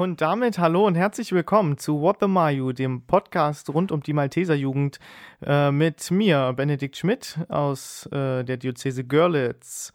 Und 0.00 0.22
damit 0.22 0.58
hallo 0.58 0.86
und 0.86 0.94
herzlich 0.94 1.30
willkommen 1.32 1.76
zu 1.76 2.00
What 2.00 2.20
the 2.20 2.26
Mayu, 2.26 2.72
dem 2.72 3.02
Podcast 3.02 3.68
rund 3.68 3.92
um 3.92 4.02
die 4.02 4.14
Malteser 4.14 4.54
Jugend 4.54 4.98
äh, 5.42 5.70
mit 5.70 6.10
mir, 6.10 6.54
Benedikt 6.54 6.96
Schmidt 6.96 7.38
aus 7.50 8.06
äh, 8.06 8.42
der 8.42 8.56
Diözese 8.56 9.04
Görlitz. 9.04 9.92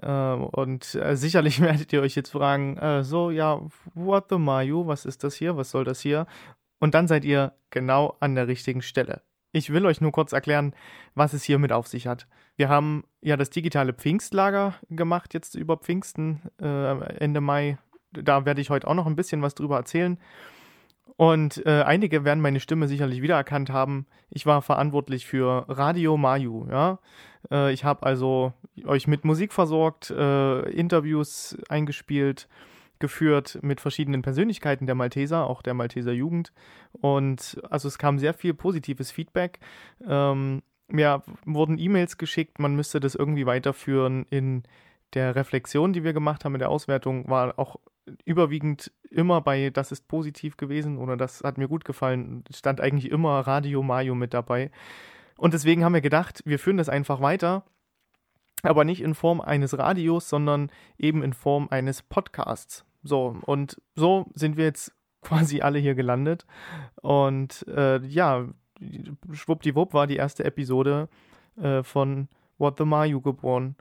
Äh, 0.00 0.10
und 0.10 0.94
äh, 0.94 1.18
sicherlich 1.18 1.60
werdet 1.60 1.92
ihr 1.92 2.00
euch 2.00 2.14
jetzt 2.14 2.30
fragen, 2.30 2.78
äh, 2.78 3.04
so, 3.04 3.30
ja, 3.30 3.60
What 3.92 4.30
the 4.30 4.38
Mayu, 4.38 4.86
was 4.86 5.04
ist 5.04 5.22
das 5.22 5.34
hier, 5.34 5.54
was 5.54 5.70
soll 5.70 5.84
das 5.84 6.00
hier? 6.00 6.26
Und 6.80 6.94
dann 6.94 7.06
seid 7.06 7.26
ihr 7.26 7.52
genau 7.68 8.16
an 8.20 8.34
der 8.34 8.48
richtigen 8.48 8.80
Stelle. 8.80 9.20
Ich 9.52 9.70
will 9.70 9.84
euch 9.84 10.00
nur 10.00 10.12
kurz 10.12 10.32
erklären, 10.32 10.74
was 11.14 11.34
es 11.34 11.42
hier 11.42 11.58
mit 11.58 11.72
auf 11.72 11.88
sich 11.88 12.06
hat. 12.06 12.26
Wir 12.56 12.70
haben 12.70 13.04
ja 13.20 13.36
das 13.36 13.50
digitale 13.50 13.92
Pfingstlager 13.92 14.76
gemacht, 14.88 15.34
jetzt 15.34 15.56
über 15.56 15.76
Pfingsten, 15.76 16.40
äh, 16.58 17.18
Ende 17.18 17.42
Mai 17.42 17.76
da 18.12 18.44
werde 18.44 18.60
ich 18.60 18.70
heute 18.70 18.86
auch 18.88 18.94
noch 18.94 19.06
ein 19.06 19.16
bisschen 19.16 19.42
was 19.42 19.54
drüber 19.54 19.76
erzählen. 19.76 20.18
Und 21.16 21.64
äh, 21.66 21.82
einige 21.82 22.24
werden 22.24 22.40
meine 22.40 22.60
Stimme 22.60 22.88
sicherlich 22.88 23.22
wiedererkannt 23.22 23.70
haben. 23.70 24.06
Ich 24.30 24.46
war 24.46 24.62
verantwortlich 24.62 25.26
für 25.26 25.66
Radio 25.68 26.16
Mayu. 26.16 26.66
Ja? 26.70 26.98
Äh, 27.50 27.72
ich 27.72 27.84
habe 27.84 28.04
also 28.04 28.52
euch 28.84 29.06
mit 29.06 29.24
Musik 29.24 29.52
versorgt, 29.52 30.10
äh, 30.10 30.70
Interviews 30.70 31.56
eingespielt, 31.68 32.48
geführt 32.98 33.58
mit 33.62 33.80
verschiedenen 33.80 34.22
Persönlichkeiten 34.22 34.86
der 34.86 34.94
Malteser, 34.94 35.46
auch 35.46 35.60
der 35.62 35.74
Malteser 35.74 36.12
Jugend. 36.12 36.52
Und 36.92 37.60
also 37.68 37.88
es 37.88 37.98
kam 37.98 38.18
sehr 38.18 38.32
viel 38.32 38.54
positives 38.54 39.10
Feedback. 39.10 39.58
Ähm, 40.06 40.62
mir 40.88 41.22
wurden 41.44 41.78
E-Mails 41.78 42.16
geschickt, 42.16 42.58
man 42.58 42.74
müsste 42.74 43.00
das 43.00 43.14
irgendwie 43.14 43.46
weiterführen 43.46 44.26
in 44.30 44.62
der 45.14 45.34
Reflexion, 45.34 45.92
die 45.92 46.04
wir 46.04 46.12
gemacht 46.12 46.44
haben 46.44 46.54
in 46.54 46.60
der 46.60 46.70
Auswertung, 46.70 47.28
war 47.28 47.58
auch 47.58 47.76
überwiegend 48.24 48.92
immer 49.10 49.40
bei 49.40 49.70
das 49.70 49.92
ist 49.92 50.08
positiv 50.08 50.56
gewesen 50.56 50.98
oder 50.98 51.16
das 51.16 51.42
hat 51.42 51.58
mir 51.58 51.68
gut 51.68 51.84
gefallen, 51.84 52.44
stand 52.54 52.80
eigentlich 52.80 53.10
immer 53.10 53.40
Radio 53.40 53.82
Mayo 53.82 54.14
mit 54.14 54.34
dabei. 54.34 54.70
Und 55.36 55.54
deswegen 55.54 55.84
haben 55.84 55.94
wir 55.94 56.00
gedacht, 56.00 56.42
wir 56.44 56.58
führen 56.58 56.76
das 56.76 56.88
einfach 56.88 57.20
weiter, 57.20 57.64
aber 58.62 58.84
nicht 58.84 59.02
in 59.02 59.14
Form 59.14 59.40
eines 59.40 59.76
Radios, 59.76 60.28
sondern 60.28 60.70
eben 60.98 61.22
in 61.22 61.32
Form 61.32 61.68
eines 61.70 62.02
Podcasts. 62.02 62.84
So, 63.02 63.36
und 63.42 63.80
so 63.94 64.26
sind 64.34 64.56
wir 64.56 64.64
jetzt 64.64 64.92
quasi 65.22 65.60
alle 65.60 65.78
hier 65.78 65.94
gelandet. 65.94 66.46
Und 67.00 67.66
äh, 67.68 68.04
ja, 68.06 68.48
schwuppdiwupp 69.32 69.94
war 69.94 70.06
die 70.06 70.16
erste 70.16 70.44
Episode 70.44 71.08
äh, 71.56 71.82
von 71.82 72.28
What 72.58 72.78
the 72.78 72.84
Mayu 72.84 73.20
geboren. 73.20 73.76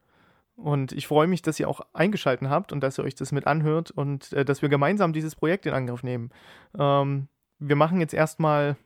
Und 0.55 0.91
ich 0.91 1.07
freue 1.07 1.27
mich, 1.27 1.41
dass 1.41 1.59
ihr 1.59 1.67
auch 1.67 1.81
eingeschaltet 1.93 2.49
habt 2.49 2.71
und 2.71 2.81
dass 2.81 2.99
ihr 2.99 3.03
euch 3.03 3.15
das 3.15 3.31
mit 3.31 3.47
anhört 3.47 3.91
und 3.91 4.31
äh, 4.33 4.45
dass 4.45 4.61
wir 4.61 4.69
gemeinsam 4.69 5.13
dieses 5.13 5.35
Projekt 5.35 5.65
in 5.65 5.73
Angriff 5.73 6.03
nehmen. 6.03 6.29
Ähm, 6.77 7.27
wir 7.59 7.75
machen 7.75 7.99
jetzt 7.99 8.13
erstmal 8.13 8.77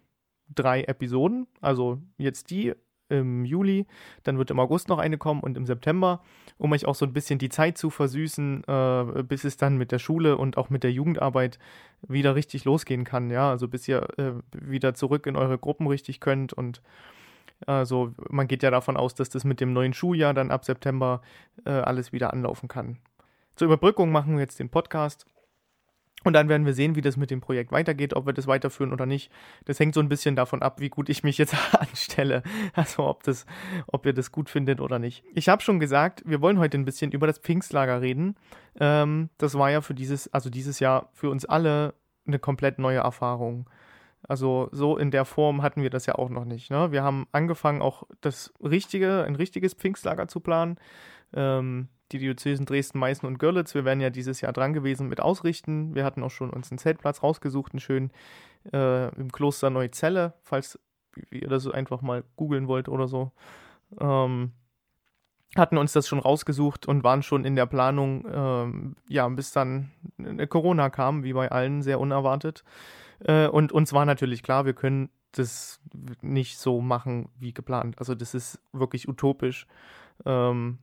drei 0.54 0.84
Episoden, 0.84 1.48
also 1.62 2.00
jetzt 2.18 2.50
die 2.50 2.74
im 3.10 3.46
Juli, 3.46 3.86
dann 4.24 4.38
wird 4.38 4.52
im 4.52 4.60
August 4.60 4.90
noch 4.90 4.98
eine 4.98 5.18
kommen 5.18 5.42
und 5.42 5.58
im 5.58 5.66
September, 5.66 6.22
um 6.58 6.72
euch 6.72 6.86
auch 6.86 6.96
so 6.96 7.06
ein 7.06 7.14
bisschen 7.14 7.38
die 7.38 7.50
Zeit 7.50 7.78
zu 7.78 7.90
versüßen, 7.90 8.64
äh, 8.68 9.24
bis 9.24 9.44
es 9.44 9.58
dann 9.58 9.78
mit 9.78 9.92
der 9.92 10.00
Schule 10.00 10.38
und 10.38 10.58
auch 10.58 10.70
mit 10.70 10.84
der 10.84 10.92
Jugendarbeit 10.92 11.60
wieder 12.08 12.36
richtig 12.36 12.66
losgehen 12.66 13.04
kann, 13.04 13.30
ja, 13.30 13.50
also 13.50 13.68
bis 13.68 13.88
ihr 13.88 14.08
äh, 14.18 14.34
wieder 14.52 14.96
zurück 14.96 15.28
in 15.28 15.36
eure 15.36 15.58
Gruppen 15.58 15.88
richtig 15.88 16.20
könnt 16.20 16.54
und 16.54 16.82
also 17.66 18.14
man 18.30 18.48
geht 18.48 18.64
ja 18.64 18.72
davon 18.72 18.98
aus, 18.98 19.16
dass 19.16 19.30
das 19.30 19.44
mit 19.44 19.60
dem 19.60 19.74
neuen 19.74 19.94
Schuljahr 19.94 20.34
dann 20.34 20.52
ab 20.52 20.66
September 20.66 21.22
äh, 21.66 21.72
alles 21.72 22.12
wieder 22.12 22.34
anlaufen 22.34 22.68
kann. 22.68 22.98
Zur 23.56 23.68
Überbrückung 23.68 24.12
machen 24.12 24.34
wir 24.34 24.42
jetzt 24.42 24.60
den 24.60 24.70
Podcast. 24.70 25.26
Und 26.26 26.34
dann 26.34 26.50
werden 26.50 26.66
wir 26.66 26.74
sehen, 26.74 26.96
wie 26.96 27.02
das 27.02 27.18
mit 27.18 27.30
dem 27.30 27.40
Projekt 27.40 27.72
weitergeht, 27.72 28.16
ob 28.16 28.26
wir 28.26 28.34
das 28.34 28.48
weiterführen 28.48 28.92
oder 28.92 29.06
nicht. 29.06 29.32
Das 29.66 29.80
hängt 29.80 29.94
so 29.94 30.00
ein 30.00 30.10
bisschen 30.10 30.36
davon 30.36 30.64
ab, 30.64 30.80
wie 30.80 30.90
gut 30.90 31.08
ich 31.08 31.24
mich 31.24 31.38
jetzt 31.38 31.56
anstelle. 31.80 32.42
Also 32.74 33.04
ob, 33.04 33.22
das, 33.22 33.46
ob 33.86 34.08
ihr 34.08 34.14
das 34.14 34.32
gut 34.32 34.50
findet 34.50 34.82
oder 34.82 34.98
nicht. 34.98 35.24
Ich 35.36 35.50
habe 35.50 35.62
schon 35.62 35.80
gesagt, 35.80 36.24
wir 36.26 36.42
wollen 36.42 36.58
heute 36.58 36.80
ein 36.80 36.86
bisschen 36.86 37.12
über 37.12 37.28
das 37.28 37.38
Pfingstlager 37.38 38.02
reden. 38.02 38.36
Ähm, 38.80 39.30
das 39.38 39.54
war 39.54 39.70
ja 39.70 39.82
für 39.82 39.94
dieses, 39.94 40.34
also 40.34 40.50
dieses 40.50 40.80
Jahr 40.80 41.10
für 41.14 41.30
uns 41.30 41.46
alle 41.46 41.94
eine 42.26 42.40
komplett 42.40 42.80
neue 42.80 43.00
Erfahrung. 43.00 43.70
Also 44.28 44.70
so 44.72 44.98
in 44.98 45.12
der 45.12 45.26
Form 45.26 45.62
hatten 45.62 45.82
wir 45.82 45.90
das 45.90 46.06
ja 46.06 46.16
auch 46.16 46.30
noch 46.30 46.46
nicht. 46.46 46.72
Ne? 46.72 46.92
Wir 46.92 47.04
haben 47.04 47.28
angefangen, 47.32 47.82
auch 47.82 48.04
das 48.22 48.54
richtige, 48.64 49.24
ein 49.24 49.36
richtiges 49.36 49.74
Pfingstlager 49.74 50.28
zu 50.28 50.40
planen. 50.40 50.78
Ähm, 51.34 51.90
die 52.12 52.20
Diözesen 52.20 52.66
Dresden, 52.66 53.00
Meißen 53.00 53.28
und 53.28 53.40
Görlitz, 53.40 53.74
wir 53.74 53.84
wären 53.84 54.00
ja 54.00 54.10
dieses 54.10 54.42
Jahr 54.42 54.54
dran 54.54 54.74
gewesen 54.74 55.08
mit 55.08 55.20
Ausrichten. 55.20 55.96
Wir 55.96 56.06
hatten 56.06 56.24
auch 56.24 56.32
schon 56.32 56.52
uns 56.52 56.72
einen 56.72 56.78
Zeltplatz 56.78 57.24
rausgesucht, 57.24 57.74
einen 57.74 57.80
schönen 57.80 58.12
äh, 58.72 59.14
im 59.16 59.32
Kloster 59.32 59.70
Neuzelle, 59.70 60.34
falls 60.42 60.80
ihr 61.32 61.48
das 61.48 61.68
einfach 61.68 62.02
mal 62.02 62.24
googeln 62.36 62.68
wollt 62.68 62.90
oder 62.90 63.08
so. 63.08 63.32
Ähm, 64.00 64.52
hatten 65.56 65.78
uns 65.78 65.94
das 65.94 66.08
schon 66.08 66.20
rausgesucht 66.20 66.86
und 66.88 67.04
waren 67.04 67.24
schon 67.24 67.46
in 67.46 67.56
der 67.56 67.66
Planung, 67.66 68.28
ähm, 68.32 68.96
ja, 69.08 69.28
bis 69.30 69.52
dann 69.52 69.92
Corona 70.50 70.90
kam, 70.90 71.24
wie 71.24 71.34
bei 71.34 71.50
allen, 71.50 71.82
sehr 71.82 72.00
unerwartet. 72.00 72.64
Äh, 73.26 73.48
und 73.48 73.72
uns 73.72 73.92
war 73.94 74.06
natürlich 74.06 74.44
klar, 74.44 74.66
wir 74.66 74.74
können 74.74 75.10
das 75.32 75.82
nicht 76.22 76.58
so 76.58 76.80
machen 76.80 77.30
wie 77.38 77.54
geplant. 77.54 78.00
Also 78.00 78.16
das 78.16 78.34
ist 78.34 78.60
wirklich 78.72 79.10
utopisch. 79.10 79.68
Ähm, 80.26 80.78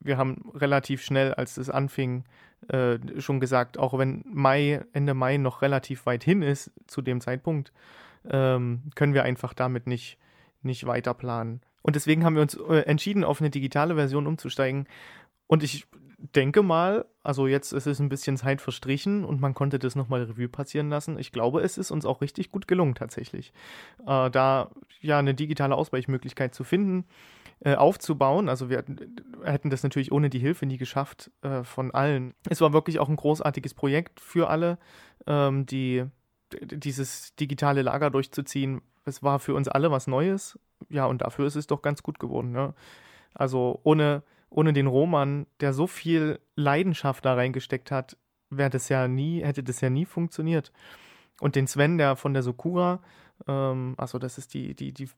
wir 0.00 0.16
haben 0.16 0.50
relativ 0.54 1.02
schnell, 1.02 1.34
als 1.34 1.56
es 1.56 1.70
anfing, 1.70 2.24
äh, 2.68 2.98
schon 3.18 3.40
gesagt, 3.40 3.78
auch 3.78 3.98
wenn 3.98 4.24
Mai, 4.26 4.84
Ende 4.92 5.14
Mai 5.14 5.38
noch 5.38 5.62
relativ 5.62 6.06
weit 6.06 6.22
hin 6.22 6.42
ist 6.42 6.70
zu 6.86 7.02
dem 7.02 7.20
Zeitpunkt, 7.20 7.72
ähm, 8.30 8.82
können 8.94 9.14
wir 9.14 9.24
einfach 9.24 9.54
damit 9.54 9.86
nicht, 9.86 10.18
nicht 10.62 10.86
weiter 10.86 11.14
planen. 11.14 11.60
Und 11.82 11.96
deswegen 11.96 12.24
haben 12.24 12.34
wir 12.34 12.42
uns 12.42 12.54
äh, 12.54 12.80
entschieden, 12.82 13.24
auf 13.24 13.40
eine 13.40 13.50
digitale 13.50 13.94
Version 13.94 14.26
umzusteigen. 14.26 14.86
Und 15.46 15.62
ich 15.62 15.86
denke 16.18 16.62
mal, 16.62 17.06
also 17.22 17.46
jetzt 17.46 17.72
ist 17.72 17.86
es 17.86 18.00
ein 18.00 18.08
bisschen 18.08 18.36
Zeit 18.36 18.60
verstrichen 18.60 19.24
und 19.24 19.40
man 19.40 19.54
konnte 19.54 19.78
das 19.78 19.94
nochmal 19.94 20.24
Revue 20.24 20.48
passieren 20.48 20.90
lassen. 20.90 21.18
Ich 21.18 21.30
glaube, 21.30 21.60
es 21.60 21.78
ist 21.78 21.92
uns 21.92 22.04
auch 22.04 22.20
richtig 22.20 22.50
gut 22.50 22.66
gelungen 22.66 22.96
tatsächlich. 22.96 23.52
Äh, 24.04 24.30
da 24.30 24.70
ja 25.00 25.18
eine 25.18 25.34
digitale 25.34 25.76
Ausweichmöglichkeit 25.76 26.54
zu 26.54 26.64
finden, 26.64 27.04
äh, 27.60 27.76
aufzubauen. 27.76 28.48
Also 28.48 28.68
wir 28.68 28.84
hätten 29.44 29.70
das 29.70 29.84
natürlich 29.84 30.10
ohne 30.10 30.28
die 30.28 30.40
Hilfe 30.40 30.66
nie 30.66 30.76
geschafft 30.76 31.30
äh, 31.42 31.62
von 31.62 31.92
allen. 31.92 32.34
Es 32.48 32.60
war 32.60 32.72
wirklich 32.72 32.98
auch 32.98 33.08
ein 33.08 33.16
großartiges 33.16 33.74
Projekt 33.74 34.20
für 34.20 34.50
alle, 34.50 34.78
ähm, 35.26 35.66
die 35.66 36.04
dieses 36.62 37.36
digitale 37.36 37.82
Lager 37.82 38.10
durchzuziehen. 38.10 38.80
Es 39.04 39.22
war 39.22 39.38
für 39.38 39.54
uns 39.54 39.68
alle 39.68 39.90
was 39.90 40.06
Neues. 40.08 40.58
Ja, 40.88 41.06
und 41.06 41.22
dafür 41.22 41.46
ist 41.46 41.56
es 41.56 41.66
doch 41.66 41.82
ganz 41.82 42.02
gut 42.02 42.18
geworden. 42.18 42.52
Ne? 42.52 42.74
Also 43.34 43.80
ohne 43.84 44.22
ohne 44.50 44.72
den 44.72 44.86
Roman, 44.86 45.46
der 45.60 45.72
so 45.72 45.86
viel 45.86 46.40
Leidenschaft 46.56 47.24
da 47.24 47.34
reingesteckt 47.34 47.90
hat, 47.90 48.16
wäre 48.50 48.70
das 48.70 48.88
ja 48.88 49.08
nie, 49.08 49.42
hätte 49.42 49.62
das 49.62 49.80
ja 49.80 49.90
nie 49.90 50.06
funktioniert. 50.06 50.72
Und 51.40 51.54
den 51.54 51.66
Sven, 51.66 51.98
der 51.98 52.16
von 52.16 52.34
der 52.34 52.42
Sokura, 52.42 53.00
ähm, 53.46 53.94
also 53.96 54.18
das 54.18 54.38
ist 54.38 54.54
die, 54.54 54.74
die, 54.74 54.92
die 54.92 55.08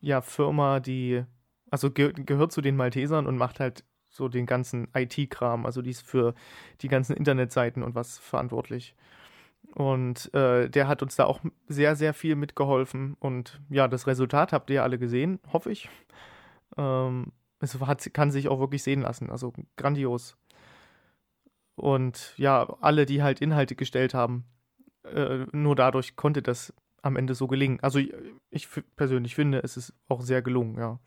ja, 0.00 0.20
Firma, 0.20 0.80
die, 0.80 1.24
also 1.70 1.90
ge 1.90 2.12
gehört 2.12 2.52
zu 2.52 2.60
den 2.60 2.76
Maltesern 2.76 3.26
und 3.26 3.36
macht 3.36 3.60
halt 3.60 3.84
so 4.10 4.28
den 4.28 4.46
ganzen 4.46 4.88
IT-Kram, 4.94 5.64
also 5.64 5.80
die 5.80 5.90
ist 5.90 6.06
für 6.06 6.34
die 6.82 6.88
ganzen 6.88 7.16
Internetseiten 7.16 7.82
und 7.82 7.94
was 7.94 8.18
verantwortlich. 8.18 8.94
Und 9.74 10.32
äh, 10.34 10.68
der 10.68 10.86
hat 10.86 11.02
uns 11.02 11.16
da 11.16 11.24
auch 11.24 11.40
sehr, 11.66 11.96
sehr 11.96 12.12
viel 12.12 12.36
mitgeholfen. 12.36 13.16
Und 13.20 13.60
ja, 13.70 13.88
das 13.88 14.06
Resultat 14.06 14.52
habt 14.52 14.68
ihr 14.68 14.82
alle 14.82 14.98
gesehen, 14.98 15.38
hoffe 15.50 15.70
ich. 15.70 15.88
Ähm, 16.76 17.32
es 17.62 17.80
hat, 17.80 18.12
kann 18.12 18.30
sich 18.30 18.48
auch 18.48 18.60
wirklich 18.60 18.82
sehen 18.82 19.02
lassen. 19.02 19.30
Also 19.30 19.52
grandios. 19.76 20.36
Und 21.76 22.34
ja, 22.36 22.76
alle, 22.80 23.06
die 23.06 23.22
halt 23.22 23.40
Inhalte 23.40 23.76
gestellt 23.76 24.14
haben, 24.14 24.44
äh, 25.04 25.46
nur 25.52 25.76
dadurch 25.76 26.16
konnte 26.16 26.42
das 26.42 26.74
am 27.02 27.16
Ende 27.16 27.34
so 27.34 27.46
gelingen. 27.46 27.78
Also 27.80 27.98
ich, 27.98 28.12
ich 28.50 28.68
persönlich 28.96 29.34
finde, 29.34 29.62
es 29.62 29.76
ist 29.76 29.94
auch 30.08 30.22
sehr 30.22 30.42
gelungen, 30.42 30.76
ja. 30.78 30.98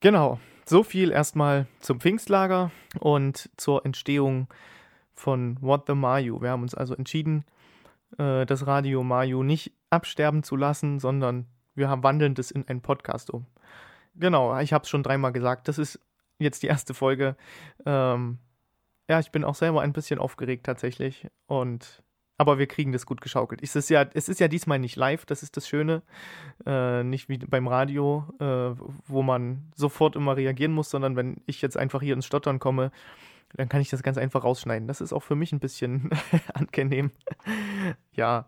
Genau, 0.00 0.40
so 0.64 0.82
viel 0.82 1.10
erstmal 1.10 1.66
zum 1.80 2.00
Pfingstlager 2.00 2.70
und 3.00 3.50
zur 3.58 3.84
Entstehung 3.84 4.48
von 5.14 5.60
What 5.60 5.84
the 5.86 5.94
Mayu. 5.94 6.40
Wir 6.40 6.50
haben 6.50 6.62
uns 6.62 6.74
also 6.74 6.94
entschieden, 6.94 7.44
äh, 8.16 8.46
das 8.46 8.66
Radio 8.66 9.02
Mayu 9.02 9.42
nicht 9.42 9.72
absterben 9.90 10.42
zu 10.42 10.56
lassen, 10.56 10.98
sondern 11.00 11.46
wir 11.74 11.90
haben 11.90 12.02
wandeln 12.02 12.34
das 12.34 12.50
in 12.50 12.66
einen 12.66 12.80
Podcast 12.80 13.30
um. 13.30 13.46
Genau, 14.14 14.58
ich 14.58 14.72
habe 14.72 14.82
es 14.84 14.88
schon 14.88 15.02
dreimal 15.02 15.32
gesagt. 15.32 15.68
Das 15.68 15.78
ist 15.78 16.00
jetzt 16.38 16.62
die 16.62 16.66
erste 16.68 16.94
Folge. 16.94 17.36
Ähm, 17.86 18.38
ja, 19.08 19.20
ich 19.20 19.30
bin 19.30 19.44
auch 19.44 19.54
selber 19.54 19.82
ein 19.82 19.92
bisschen 19.92 20.18
aufgeregt 20.18 20.66
tatsächlich. 20.66 21.26
Und 21.46 22.02
aber 22.38 22.58
wir 22.58 22.66
kriegen 22.66 22.90
das 22.90 23.04
gut 23.04 23.20
geschaukelt. 23.20 23.60
Es 23.62 23.76
ist 23.76 23.90
ja, 23.90 24.06
es 24.14 24.30
ist 24.30 24.40
ja 24.40 24.48
diesmal 24.48 24.78
nicht 24.78 24.96
live, 24.96 25.26
das 25.26 25.42
ist 25.42 25.58
das 25.58 25.68
Schöne. 25.68 26.02
Äh, 26.64 27.04
nicht 27.04 27.28
wie 27.28 27.36
beim 27.36 27.68
Radio, 27.68 28.24
äh, 28.40 28.74
wo 29.06 29.22
man 29.22 29.70
sofort 29.76 30.16
immer 30.16 30.36
reagieren 30.38 30.72
muss, 30.72 30.88
sondern 30.88 31.16
wenn 31.16 31.42
ich 31.44 31.60
jetzt 31.60 31.76
einfach 31.76 32.00
hier 32.00 32.14
ins 32.14 32.24
Stottern 32.24 32.58
komme, 32.58 32.92
Dann 33.56 33.68
kann 33.68 33.80
ich 33.80 33.90
das 33.90 34.02
ganz 34.02 34.16
einfach 34.16 34.44
rausschneiden. 34.44 34.88
Das 34.88 35.00
ist 35.00 35.12
auch 35.12 35.22
für 35.22 35.34
mich 35.34 35.52
ein 35.52 35.60
bisschen 35.60 36.10
angenehm. 36.54 37.10
ja. 38.12 38.46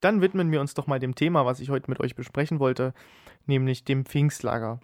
Dann 0.00 0.20
widmen 0.20 0.50
wir 0.50 0.60
uns 0.60 0.74
doch 0.74 0.86
mal 0.86 0.98
dem 0.98 1.14
Thema, 1.14 1.46
was 1.46 1.60
ich 1.60 1.70
heute 1.70 1.90
mit 1.90 2.00
euch 2.00 2.14
besprechen 2.14 2.58
wollte, 2.58 2.94
nämlich 3.46 3.84
dem 3.84 4.04
Pfingstlager. 4.04 4.80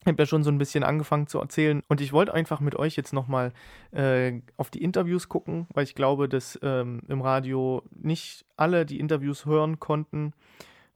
Ich 0.00 0.06
habe 0.06 0.22
ja 0.22 0.26
schon 0.26 0.44
so 0.44 0.50
ein 0.50 0.58
bisschen 0.58 0.84
angefangen 0.84 1.26
zu 1.26 1.40
erzählen 1.40 1.82
und 1.88 2.00
ich 2.00 2.12
wollte 2.12 2.32
einfach 2.32 2.60
mit 2.60 2.76
euch 2.76 2.96
jetzt 2.96 3.12
nochmal 3.12 3.52
äh, 3.90 4.40
auf 4.56 4.70
die 4.70 4.82
Interviews 4.82 5.28
gucken, 5.28 5.66
weil 5.74 5.84
ich 5.84 5.94
glaube, 5.94 6.28
dass 6.28 6.58
ähm, 6.62 7.02
im 7.08 7.20
Radio 7.20 7.82
nicht 7.90 8.46
alle 8.56 8.86
die 8.86 9.00
Interviews 9.00 9.44
hören 9.44 9.80
konnten 9.80 10.32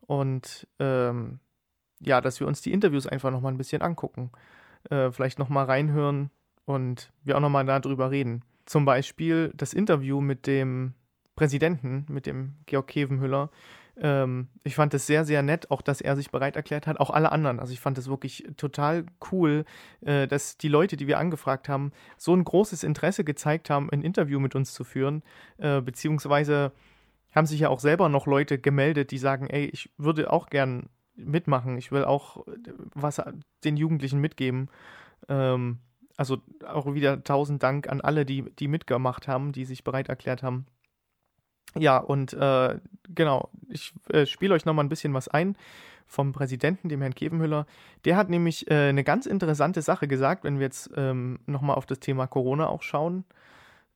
und 0.07 0.69
ähm, 0.79 1.41
ja, 2.01 2.21
dass 2.21 2.41
wir 2.41 2.47
uns 2.47 2.63
die 2.63 2.73
Interviews 2.73 3.07
einfach 3.07 3.31
nochmal 3.31 3.53
ein 3.53 3.59
bisschen 3.59 3.83
angucken, 3.83 4.31
äh, 4.89 5.11
vielleicht 5.11 5.39
nochmal 5.39 5.67
reinhören 5.67 6.31
und 6.65 7.13
wir 7.25 7.37
auch 7.37 7.41
nochmal 7.41 7.65
darüber 7.65 8.11
reden. 8.11 8.45
Zum 8.67 8.85
Beispiel 8.85 9.53
das 9.57 9.75
Interview 9.75 10.21
mit 10.21 10.47
dem 10.47 10.95
Präsidenten, 11.35 12.07
mit 12.09 12.27
dem 12.27 12.55
Georg 12.67 12.89
Kevenhüller, 12.89 13.51
ähm, 13.97 14.49
ich 14.65 14.75
fand 14.75 14.95
es 14.95 15.07
sehr, 15.07 15.25
sehr 15.25 15.43
nett, 15.43 15.71
auch 15.71 15.83
dass 15.83 16.01
er 16.01 16.17
sich 16.17 16.31
bereit 16.31 16.57
erklärt 16.57 16.87
hat, 16.87 16.99
auch 16.99 17.11
alle 17.11 17.31
anderen. 17.31 17.61
Also 17.61 17.73
ich 17.73 17.81
fand 17.81 17.99
es 17.99 18.09
wirklich 18.09 18.45
total 18.57 19.05
cool, 19.31 19.65
äh, 20.01 20.27
dass 20.27 20.57
die 20.57 20.69
Leute, 20.69 20.97
die 20.97 21.07
wir 21.07 21.19
angefragt 21.19 21.69
haben, 21.69 21.93
so 22.17 22.35
ein 22.35 22.45
großes 22.45 22.85
Interesse 22.85 23.25
gezeigt 23.25 23.71
haben, 23.71 23.91
ein 23.91 24.03
Interview 24.03 24.41
mit 24.41 24.55
uns 24.55 24.73
zu 24.73 24.85
führen, 24.85 25.23
äh, 25.59 25.81
beziehungsweise 25.81 26.73
haben 27.35 27.47
sich 27.47 27.61
ja 27.61 27.69
auch 27.69 27.81
selber 27.81 28.09
noch 28.09 28.27
Leute 28.27 28.59
gemeldet, 28.59 29.11
die 29.11 29.19
sagen, 29.19 29.49
ey, 29.49 29.67
ich 29.67 29.91
würde 29.99 30.33
auch 30.33 30.49
gern 30.49 30.89
mitmachen, 31.15 31.77
ich 31.79 31.93
will 31.93 32.05
auch 32.05 32.47
äh, 32.47 32.53
was 32.95 33.21
den 33.65 33.77
Jugendlichen 33.77 34.21
mitgeben. 34.21 34.71
Ähm, 35.29 35.79
also 36.17 36.39
auch 36.67 36.93
wieder 36.95 37.25
tausend 37.25 37.63
Dank 37.63 37.89
an 37.89 38.01
alle, 38.01 38.25
die, 38.25 38.43
die 38.59 38.69
mitgemacht 38.69 39.29
haben, 39.29 39.53
die 39.53 39.65
sich 39.65 39.85
bereit 39.85 40.09
erklärt 40.09 40.43
haben. 40.43 40.67
Ja, 41.79 41.99
und 41.99 42.33
äh, 42.35 42.79
genau, 43.15 43.49
ich 43.69 43.93
äh, 44.11 44.27
spiele 44.27 44.55
euch 44.55 44.65
nochmal 44.65 44.85
ein 44.85 44.91
bisschen 44.91 45.15
was 45.15 45.29
ein 45.29 45.57
vom 46.07 46.33
Präsidenten, 46.33 46.89
dem 46.89 47.01
Herrn 47.01 47.15
Kevenhüller. 47.15 47.67
Der 48.05 48.17
hat 48.17 48.29
nämlich 48.29 48.71
äh, 48.71 48.89
eine 48.89 49.05
ganz 49.05 49.27
interessante 49.27 49.81
Sache 49.81 50.07
gesagt, 50.07 50.45
wenn 50.45 50.59
wir 50.59 50.67
jetzt 50.67 50.91
ähm, 50.97 51.39
nochmal 51.47 51.77
auf 51.77 51.87
das 51.87 52.01
Thema 52.01 52.27
Corona 52.27 52.69
auch 52.69 52.83
schauen. 52.83 53.25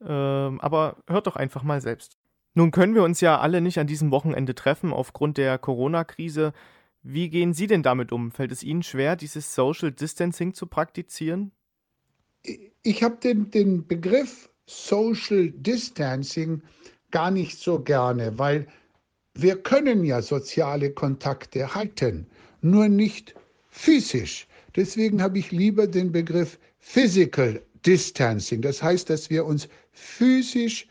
Ähm, 0.01 0.61
aber 0.61 0.97
hört 1.07 1.27
doch 1.27 1.37
einfach 1.37 1.63
mal 1.63 1.81
selbst. 1.81 2.17
Nun 2.55 2.71
können 2.71 2.95
wir 2.95 3.03
uns 3.03 3.21
ja 3.21 3.39
alle 3.39 3.61
nicht 3.61 3.79
an 3.79 3.87
diesem 3.87 4.11
Wochenende 4.11 4.55
treffen 4.55 4.93
aufgrund 4.93 5.37
der 5.37 5.59
Corona-Krise. 5.59 6.55
Wie 7.03 7.29
gehen 7.29 7.53
Sie 7.53 7.67
denn 7.67 7.83
damit 7.83 8.13
um? 8.13 8.31
Fällt 8.31 8.51
es 8.51 8.63
Ihnen 8.63 8.83
schwer, 8.83 9.15
dieses 9.15 9.55
Social 9.55 9.93
Distancing 9.93 10.55
zu 10.55 10.67
praktizieren? 10.67 11.53
Ich 12.83 13.03
habe 13.03 13.17
den, 13.17 13.51
den 13.51 13.87
Begriff 13.87 14.49
Social 14.67 15.51
Distancing 15.51 16.63
gar 17.17 17.31
nicht 17.31 17.59
so 17.59 17.79
gerne, 17.79 18.39
weil 18.39 18.67
wir 19.33 19.57
können 19.63 20.05
ja 20.05 20.21
soziale 20.21 20.91
Kontakte 20.91 21.75
halten, 21.75 22.27
nur 22.61 22.89
nicht 22.89 23.35
physisch. 23.71 24.47
Deswegen 24.77 25.23
habe 25.23 25.39
ich 25.39 25.51
lieber 25.51 25.87
den 25.87 26.13
Begriff 26.13 26.59
Physical 26.79 27.63
Distancing. 27.87 28.61
Das 28.61 28.83
heißt, 28.83 29.09
dass 29.09 29.31
wir 29.31 29.47
uns 29.47 29.67
physisch 29.93 30.89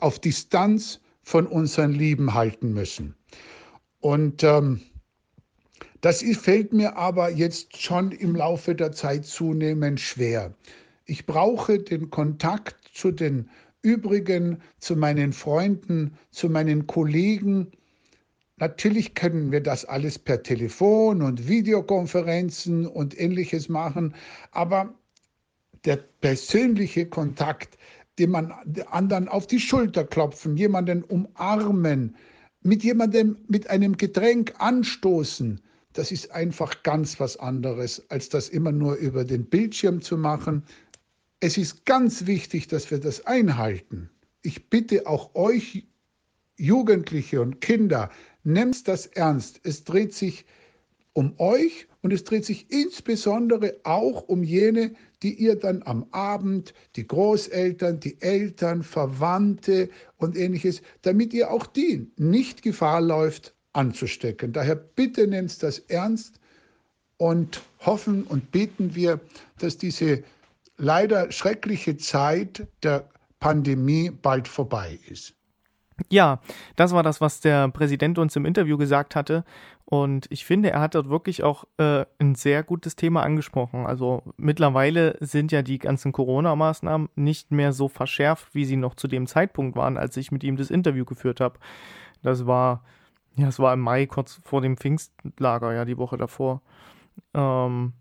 auf 0.00 0.18
Distanz 0.18 1.00
von 1.22 1.46
unseren 1.46 1.92
Lieben 1.92 2.34
halten 2.34 2.74
müssen. 2.74 3.14
Und 4.00 4.44
ähm, 4.44 4.82
das 6.02 6.22
fällt 6.22 6.74
mir 6.74 6.98
aber 6.98 7.30
jetzt 7.30 7.80
schon 7.80 8.12
im 8.12 8.36
Laufe 8.36 8.74
der 8.74 8.92
Zeit 8.92 9.24
zunehmend 9.24 9.98
schwer. 9.98 10.52
Ich 11.06 11.24
brauche 11.24 11.78
den 11.78 12.10
Kontakt 12.10 12.76
zu 12.92 13.12
den 13.12 13.48
übrigen, 13.84 14.60
zu 14.78 14.96
meinen 14.96 15.32
Freunden, 15.32 16.18
zu 16.30 16.48
meinen 16.48 16.86
Kollegen. 16.86 17.70
Natürlich 18.56 19.14
können 19.14 19.52
wir 19.52 19.60
das 19.60 19.84
alles 19.84 20.18
per 20.18 20.42
Telefon 20.42 21.22
und 21.22 21.48
Videokonferenzen 21.48 22.86
und 22.86 23.18
ähnliches 23.20 23.68
machen, 23.68 24.14
aber 24.50 24.94
der 25.84 25.96
persönliche 26.20 27.06
Kontakt, 27.06 27.76
den 28.18 28.30
man 28.30 28.52
anderen 28.90 29.28
auf 29.28 29.46
die 29.46 29.60
Schulter 29.60 30.04
klopfen, 30.04 30.56
jemanden 30.56 31.02
umarmen, 31.04 32.16
mit 32.62 32.82
jemandem 32.82 33.36
mit 33.48 33.68
einem 33.68 33.96
Getränk 33.96 34.54
anstoßen, 34.58 35.60
das 35.94 36.10
ist 36.10 36.32
einfach 36.32 36.82
ganz 36.82 37.20
was 37.20 37.36
anderes, 37.36 38.02
als 38.10 38.28
das 38.28 38.48
immer 38.48 38.72
nur 38.72 38.96
über 38.96 39.24
den 39.24 39.44
Bildschirm 39.44 40.00
zu 40.00 40.18
machen. 40.18 40.64
Es 41.46 41.58
ist 41.58 41.84
ganz 41.84 42.24
wichtig, 42.24 42.68
dass 42.68 42.90
wir 42.90 42.98
das 42.98 43.26
einhalten. 43.26 44.08
Ich 44.40 44.70
bitte 44.70 45.06
auch 45.06 45.34
euch, 45.34 45.84
Jugendliche 46.56 47.42
und 47.42 47.60
Kinder, 47.60 48.10
nehmt 48.44 48.88
das 48.88 49.04
ernst. 49.04 49.60
Es 49.62 49.84
dreht 49.84 50.14
sich 50.14 50.46
um 51.12 51.38
euch 51.38 51.86
und 52.00 52.14
es 52.14 52.24
dreht 52.24 52.46
sich 52.46 52.70
insbesondere 52.70 53.76
auch 53.82 54.26
um 54.26 54.42
jene, 54.42 54.94
die 55.22 55.34
ihr 55.34 55.56
dann 55.56 55.82
am 55.82 56.06
Abend, 56.12 56.72
die 56.96 57.06
Großeltern, 57.06 58.00
die 58.00 58.22
Eltern, 58.22 58.82
Verwandte 58.82 59.90
und 60.16 60.38
ähnliches, 60.38 60.80
damit 61.02 61.34
ihr 61.34 61.50
auch 61.50 61.66
die 61.66 62.10
nicht 62.16 62.62
Gefahr 62.62 63.02
läuft, 63.02 63.54
anzustecken. 63.74 64.54
Daher 64.54 64.76
bitte 64.76 65.26
nehmt 65.26 65.62
das 65.62 65.80
ernst 65.88 66.40
und 67.18 67.60
hoffen 67.80 68.22
und 68.22 68.50
beten 68.50 68.94
wir, 68.94 69.20
dass 69.58 69.76
diese 69.76 70.24
leider 70.76 71.30
schreckliche 71.32 71.96
Zeit 71.96 72.66
der 72.82 73.08
Pandemie 73.40 74.10
bald 74.10 74.48
vorbei 74.48 74.98
ist. 75.08 75.34
Ja, 76.10 76.40
das 76.76 76.92
war 76.92 77.02
das, 77.02 77.20
was 77.20 77.40
der 77.40 77.68
Präsident 77.68 78.18
uns 78.18 78.34
im 78.34 78.46
Interview 78.46 78.76
gesagt 78.76 79.14
hatte. 79.14 79.44
Und 79.84 80.26
ich 80.30 80.44
finde, 80.44 80.70
er 80.70 80.80
hat 80.80 80.94
dort 80.94 81.08
wirklich 81.08 81.42
auch 81.42 81.64
äh, 81.76 82.04
ein 82.18 82.34
sehr 82.34 82.62
gutes 82.62 82.96
Thema 82.96 83.22
angesprochen. 83.22 83.86
Also 83.86 84.22
mittlerweile 84.36 85.16
sind 85.20 85.52
ja 85.52 85.62
die 85.62 85.78
ganzen 85.78 86.10
Corona-Maßnahmen 86.10 87.10
nicht 87.14 87.52
mehr 87.52 87.72
so 87.72 87.88
verschärft, 87.88 88.54
wie 88.54 88.64
sie 88.64 88.76
noch 88.76 88.94
zu 88.94 89.06
dem 89.08 89.26
Zeitpunkt 89.26 89.76
waren, 89.76 89.96
als 89.96 90.16
ich 90.16 90.32
mit 90.32 90.42
ihm 90.42 90.56
das 90.56 90.70
Interview 90.70 91.04
geführt 91.04 91.40
habe. 91.40 91.58
Das 92.22 92.46
war, 92.46 92.82
ja, 93.36 93.48
es 93.48 93.58
war 93.58 93.74
im 93.74 93.80
Mai, 93.80 94.06
kurz 94.06 94.40
vor 94.42 94.62
dem 94.62 94.76
Pfingstlager, 94.76 95.74
ja, 95.74 95.84
die 95.84 95.98
Woche 95.98 96.16
davor. 96.16 96.62
Ähm, 97.34 97.92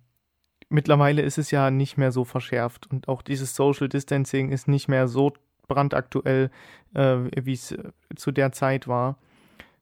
mittlerweile 0.73 1.21
ist 1.21 1.37
es 1.37 1.51
ja 1.51 1.71
nicht 1.71 1.97
mehr 1.97 2.11
so 2.11 2.25
verschärft 2.25 2.87
und 2.91 3.07
auch 3.07 3.21
dieses 3.21 3.55
Social 3.55 3.87
Distancing 3.87 4.51
ist 4.51 4.67
nicht 4.67 4.87
mehr 4.87 5.07
so 5.07 5.33
brandaktuell, 5.67 6.51
äh, 6.93 7.17
wie 7.41 7.53
es 7.53 7.71
äh, 7.71 7.91
zu 8.15 8.31
der 8.31 8.51
Zeit 8.51 8.87
war. 8.87 9.17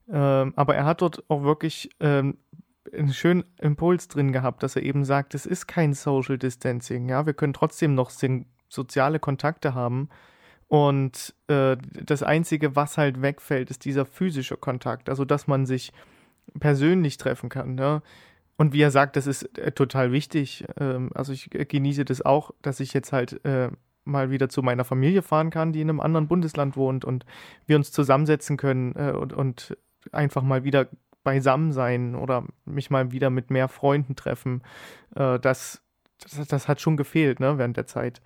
Ähm, 0.09 0.53
aber 0.55 0.75
er 0.75 0.85
hat 0.85 1.01
dort 1.01 1.23
auch 1.29 1.43
wirklich 1.43 1.89
ähm, 1.99 2.37
einen 2.93 3.13
schönen 3.13 3.43
Impuls 3.59 4.07
drin 4.07 4.31
gehabt, 4.31 4.63
dass 4.63 4.75
er 4.75 4.83
eben 4.83 5.05
sagt, 5.05 5.33
es 5.33 5.45
ist 5.45 5.67
kein 5.67 5.93
Social 5.93 6.37
Distancing. 6.37 7.09
Ja, 7.09 7.25
wir 7.25 7.33
können 7.33 7.53
trotzdem 7.53 7.95
noch 7.95 8.11
soziale 8.69 9.19
Kontakte 9.19 9.73
haben. 9.73 10.09
Und 10.67 11.35
äh, 11.47 11.77
das 12.05 12.23
Einzige, 12.23 12.75
was 12.75 12.97
halt 12.97 13.21
wegfällt, 13.21 13.69
ist 13.69 13.85
dieser 13.85 14.05
physische 14.05 14.57
Kontakt. 14.57 15.09
Also, 15.09 15.25
dass 15.25 15.47
man 15.47 15.65
sich 15.65 15.91
persönlich 16.59 17.17
treffen 17.17 17.49
kann. 17.49 17.75
Ne? 17.75 18.01
Und 18.61 18.73
wie 18.73 18.81
er 18.83 18.91
sagt, 18.91 19.15
das 19.15 19.25
ist 19.25 19.57
äh, 19.57 19.71
total 19.71 20.11
wichtig. 20.11 20.65
Ähm, 20.79 21.09
also 21.15 21.33
ich 21.33 21.49
genieße 21.49 22.05
das 22.05 22.21
auch, 22.21 22.51
dass 22.61 22.79
ich 22.79 22.93
jetzt 22.93 23.11
halt 23.11 23.43
äh, 23.43 23.71
mal 24.03 24.29
wieder 24.29 24.49
zu 24.49 24.61
meiner 24.61 24.83
Familie 24.83 25.23
fahren 25.23 25.49
kann, 25.49 25.73
die 25.73 25.81
in 25.81 25.89
einem 25.89 25.99
anderen 25.99 26.27
Bundesland 26.27 26.77
wohnt 26.77 27.03
und 27.03 27.25
wir 27.65 27.75
uns 27.75 27.91
zusammensetzen 27.91 28.57
können 28.57 28.93
äh, 28.95 29.13
und, 29.13 29.33
und 29.33 29.75
einfach 30.11 30.43
mal 30.43 30.63
wieder 30.63 30.89
beisammen 31.23 31.71
sein 31.71 32.13
oder 32.13 32.45
mich 32.65 32.91
mal 32.91 33.11
wieder 33.11 33.31
mit 33.31 33.49
mehr 33.49 33.67
Freunden 33.67 34.15
treffen. 34.15 34.61
Äh, 35.15 35.39
das, 35.39 35.81
das, 36.19 36.47
das, 36.47 36.67
hat 36.67 36.81
schon 36.81 36.97
gefehlt, 36.97 37.39
ne, 37.39 37.57
während 37.57 37.77
der 37.77 37.87
Zeit. 37.87 38.21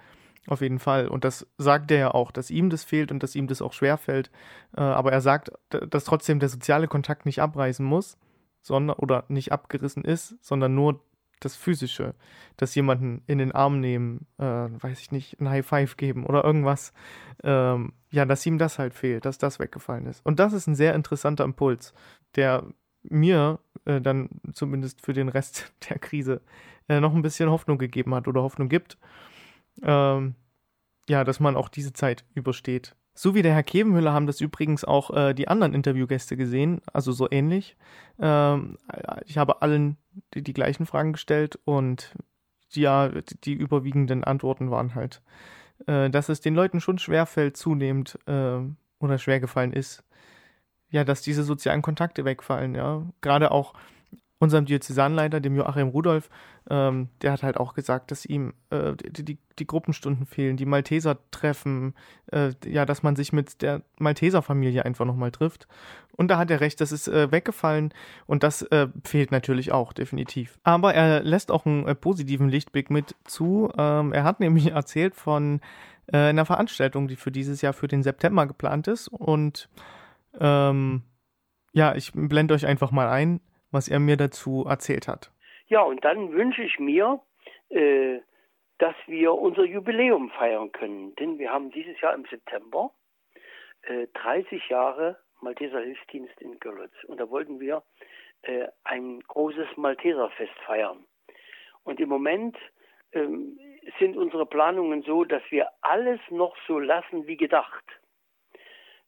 Auf 0.47 0.59
jeden 0.59 0.79
Fall. 0.79 1.07
Und 1.07 1.23
das 1.23 1.47
sagt 1.57 1.91
er 1.91 1.97
ja 1.97 2.11
auch, 2.11 2.33
dass 2.33 2.51
ihm 2.51 2.69
das 2.69 2.83
fehlt 2.83 3.09
und 3.13 3.23
dass 3.23 3.35
ihm 3.35 3.47
das 3.47 3.61
auch 3.61 3.71
schwerfällt. 3.71 4.31
Äh, 4.75 4.81
aber 4.81 5.13
er 5.13 5.21
sagt, 5.21 5.53
dass 5.69 6.03
trotzdem 6.03 6.41
der 6.41 6.49
soziale 6.49 6.89
Kontakt 6.89 7.25
nicht 7.25 7.41
abreißen 7.41 7.85
muss 7.85 8.17
sondern 8.65 8.97
oder 8.97 9.25
nicht 9.27 9.51
abgerissen 9.51 10.03
ist, 10.03 10.43
sondern 10.43 10.73
nur 10.73 10.99
das 11.39 11.55
Physische, 11.55 12.15
dass 12.57 12.73
jemanden 12.73 13.21
in 13.27 13.37
den 13.37 13.51
Arm 13.51 13.79
nehmen, 13.79 14.25
äh, 14.39 14.43
weiß 14.43 14.99
ich 15.01 15.11
nicht, 15.11 15.39
ein 15.39 15.49
High 15.49 15.65
Five 15.65 15.97
geben 15.97 16.25
oder 16.25 16.43
irgendwas, 16.43 16.91
ähm, 17.43 17.93
ja, 18.09 18.25
dass 18.25 18.45
ihm 18.45 18.57
das 18.57 18.79
halt 18.79 18.95
fehlt, 18.95 19.25
dass 19.25 19.37
das 19.37 19.59
weggefallen 19.59 20.07
ist. 20.07 20.25
Und 20.25 20.39
das 20.39 20.53
ist 20.53 20.65
ein 20.65 20.73
sehr 20.73 20.95
interessanter 20.95 21.43
Impuls, 21.43 21.93
der 22.35 22.63
mir 23.03 23.59
äh, 23.85 24.01
dann 24.01 24.29
zumindest 24.53 25.01
für 25.01 25.13
den 25.13 25.29
Rest 25.29 25.71
der 25.89 25.99
Krise 25.99 26.41
äh, 26.89 26.99
noch 26.99 27.13
ein 27.13 27.21
bisschen 27.21 27.51
Hoffnung 27.51 27.77
gegeben 27.77 28.15
hat 28.15 28.27
oder 28.27 28.41
Hoffnung 28.41 28.67
gibt, 28.67 28.97
ähm, 29.83 30.33
ja, 31.07 31.23
dass 31.23 31.39
man 31.39 31.55
auch 31.55 31.69
diese 31.69 31.93
Zeit 31.93 32.25
übersteht 32.33 32.95
so 33.17 33.33
wie 33.33 33.41
der 33.41 33.53
Herr 33.53 33.63
Kevenmüller 33.63 34.11
haben 34.11 34.27
das 34.27 34.41
übrigens 34.41 34.83
auch 34.83 35.09
äh, 35.15 35.33
die 35.33 35.47
anderen 35.47 35.73
Interviewgäste 35.73 36.35
gesehen, 36.35 36.81
also 36.91 37.13
so 37.13 37.27
ähnlich. 37.31 37.77
Ähm, 38.19 38.77
ich 39.25 39.37
habe 39.37 39.61
allen 39.61 39.97
die, 40.33 40.43
die, 40.43 40.53
gleichen 40.53 40.85
Fragen 40.85 41.13
gestellt 41.13 41.57
und 41.63 42.13
ja, 42.71 43.09
die 43.45 43.53
überwiegenden 43.53 44.25
Antworten 44.25 44.69
waren 44.69 44.95
halt, 44.95 45.21
äh, 45.87 46.09
dass 46.09 46.27
es 46.27 46.41
den 46.41 46.55
Leuten 46.55 46.81
schon 46.81 46.99
schwerfällt, 46.99 47.55
zunehmend 47.55 48.19
äh, 48.27 48.59
oder 48.99 49.17
schwer 49.17 49.39
gefallen 49.39 49.71
ist, 49.71 50.03
ja, 50.89 51.05
dass 51.05 51.21
diese 51.21 51.43
sozialen 51.43 51.81
Kontakte 51.81 52.25
wegfallen, 52.25 52.75
ja. 52.75 53.03
Gerade 53.21 53.51
auch 53.51 53.73
unserem 54.39 54.65
Diözesanleiter, 54.65 55.39
dem 55.39 55.55
Joachim 55.55 55.87
Rudolf, 55.87 56.29
ähm, 56.69 57.09
der 57.21 57.31
hat 57.31 57.43
halt 57.43 57.57
auch 57.57 57.73
gesagt, 57.73 58.11
dass 58.11 58.25
ihm 58.25 58.53
äh, 58.69 58.93
die, 58.95 59.23
die, 59.23 59.37
die, 59.59 59.67
Gruppenstunden 59.67 60.25
fehlen, 60.25 60.57
die 60.57 60.65
Malteser-Treffen, 60.65 61.93
äh, 62.31 62.51
ja, 62.65 62.85
dass 62.85 63.01
man 63.01 63.15
sich 63.15 63.31
mit 63.31 63.61
der 63.61 63.81
Malteser-Familie 63.99 64.83
einfach 64.83 65.05
nochmal 65.05 65.31
trifft. 65.31 65.67
Und 66.11 66.29
da 66.29 66.37
hat 66.37 66.51
er 66.51 66.59
recht, 66.59 66.81
das 66.81 66.91
ist 66.91 67.07
äh, 67.07 67.31
weggefallen 67.31 67.93
und 68.25 68.43
das 68.43 68.61
äh, 68.63 68.87
fehlt 69.03 69.31
natürlich 69.31 69.71
auch, 69.71 69.93
definitiv. 69.93 70.59
Aber 70.63 70.93
er 70.93 71.23
lässt 71.23 71.51
auch 71.51 71.65
einen 71.65 71.87
äh, 71.87 71.95
positiven 71.95 72.49
Lichtblick 72.49 72.89
mit 72.89 73.15
zu. 73.23 73.71
Ähm, 73.77 74.11
er 74.11 74.23
hat 74.23 74.41
nämlich 74.41 74.67
erzählt 74.71 75.15
von 75.15 75.61
äh, 76.07 76.17
einer 76.17 76.45
Veranstaltung, 76.45 77.07
die 77.07 77.15
für 77.15 77.31
dieses 77.31 77.61
Jahr 77.61 77.73
für 77.73 77.87
den 77.87 78.03
September 78.03 78.47
geplant 78.47 78.87
ist. 78.87 79.07
Und 79.07 79.69
ähm, 80.39 81.03
ja, 81.73 81.95
ich 81.95 82.11
blende 82.13 82.53
euch 82.53 82.65
einfach 82.65 82.91
mal 82.91 83.07
ein 83.07 83.39
was 83.75 83.87
er 83.87 83.99
mir 83.99 84.17
dazu 84.17 84.65
erzählt 84.67 85.07
hat. 85.07 85.31
Ja, 85.67 85.81
und 85.81 86.03
dann 86.03 86.31
wünsche 86.31 86.63
ich 86.63 86.79
mir, 86.79 87.21
äh, 87.69 88.19
dass 88.79 88.95
wir 89.05 89.33
unser 89.33 89.65
Jubiläum 89.65 90.31
feiern 90.31 90.71
können. 90.71 91.15
Denn 91.15 91.37
wir 91.37 91.51
haben 91.51 91.69
dieses 91.71 91.99
Jahr 92.01 92.15
im 92.15 92.25
September 92.25 92.91
äh, 93.83 94.07
30 94.13 94.69
Jahre 94.69 95.17
Malteser 95.41 95.81
Hilfsdienst 95.81 96.39
in 96.41 96.59
Görlitz. 96.59 96.93
Und 97.07 97.19
da 97.19 97.29
wollten 97.29 97.59
wir 97.59 97.83
äh, 98.41 98.67
ein 98.83 99.19
großes 99.21 99.67
Malteserfest 99.75 100.57
feiern. 100.65 101.05
Und 101.83 101.99
im 101.99 102.09
Moment 102.09 102.57
ähm, 103.11 103.59
sind 103.99 104.17
unsere 104.17 104.45
Planungen 104.45 105.03
so, 105.03 105.23
dass 105.23 105.43
wir 105.49 105.69
alles 105.81 106.19
noch 106.29 106.55
so 106.67 106.79
lassen 106.79 107.27
wie 107.27 107.37
gedacht. 107.37 107.83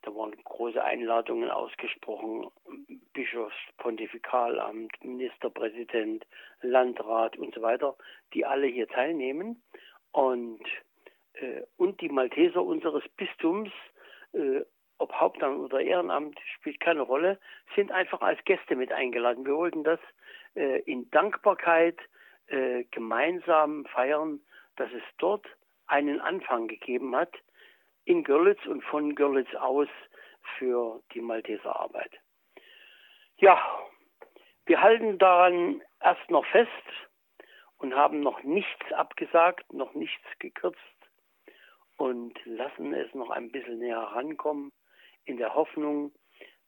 Da 0.07 0.15
waren 0.15 0.31
große 0.45 0.81
Einladungen 0.81 1.51
ausgesprochen, 1.51 2.47
Bischofspontifikalamt, 3.11 4.93
Ministerpräsident, 5.03 6.25
Landrat 6.61 7.37
und 7.37 7.53
so 7.53 7.61
weiter, 7.61 7.97
die 8.33 8.45
alle 8.45 8.67
hier 8.67 8.87
teilnehmen. 8.87 9.61
Und, 10.13 10.63
äh, 11.33 11.63
und 11.75 11.99
die 11.99 12.07
Malteser 12.07 12.63
unseres 12.63 13.03
Bistums, 13.17 13.69
äh, 14.31 14.61
ob 14.97 15.11
Hauptamt 15.11 15.59
oder 15.59 15.81
Ehrenamt, 15.81 16.39
spielt 16.55 16.79
keine 16.79 17.01
Rolle, 17.01 17.37
sind 17.75 17.91
einfach 17.91 18.21
als 18.21 18.41
Gäste 18.45 18.77
mit 18.77 18.93
eingeladen. 18.93 19.45
Wir 19.45 19.57
wollten 19.57 19.83
das 19.83 19.99
äh, 20.55 20.79
in 20.83 21.11
Dankbarkeit 21.11 21.99
äh, 22.47 22.85
gemeinsam 22.91 23.83
feiern, 23.87 24.39
dass 24.77 24.89
es 24.93 25.03
dort 25.17 25.45
einen 25.87 26.21
Anfang 26.21 26.69
gegeben 26.69 27.13
hat, 27.13 27.33
in 28.07 28.23
Görlitz 28.23 28.65
und 28.65 28.83
von 28.85 29.15
Görlitz 29.15 29.53
aus 29.55 29.89
für 30.57 31.03
die 31.13 31.19
Malteser 31.19 31.77
Arbeit. 31.77 32.11
Ja, 33.37 33.61
wir 34.65 34.81
halten 34.81 35.17
daran 35.17 35.81
erst 35.99 36.29
noch 36.31 36.45
fest 36.45 36.71
und 37.79 37.93
haben 37.93 38.21
noch 38.21 38.43
nichts 38.43 38.93
abgesagt, 38.93 39.73
noch 39.73 39.93
nichts 39.93 40.23
gekürzt 40.39 40.79
und 41.97 42.33
lassen 42.45 42.93
es 42.93 43.13
noch 43.13 43.29
ein 43.29 43.51
bisschen 43.51 43.79
näher 43.79 43.99
rankommen 43.99 44.71
in 45.25 45.35
der 45.35 45.53
Hoffnung, 45.53 46.13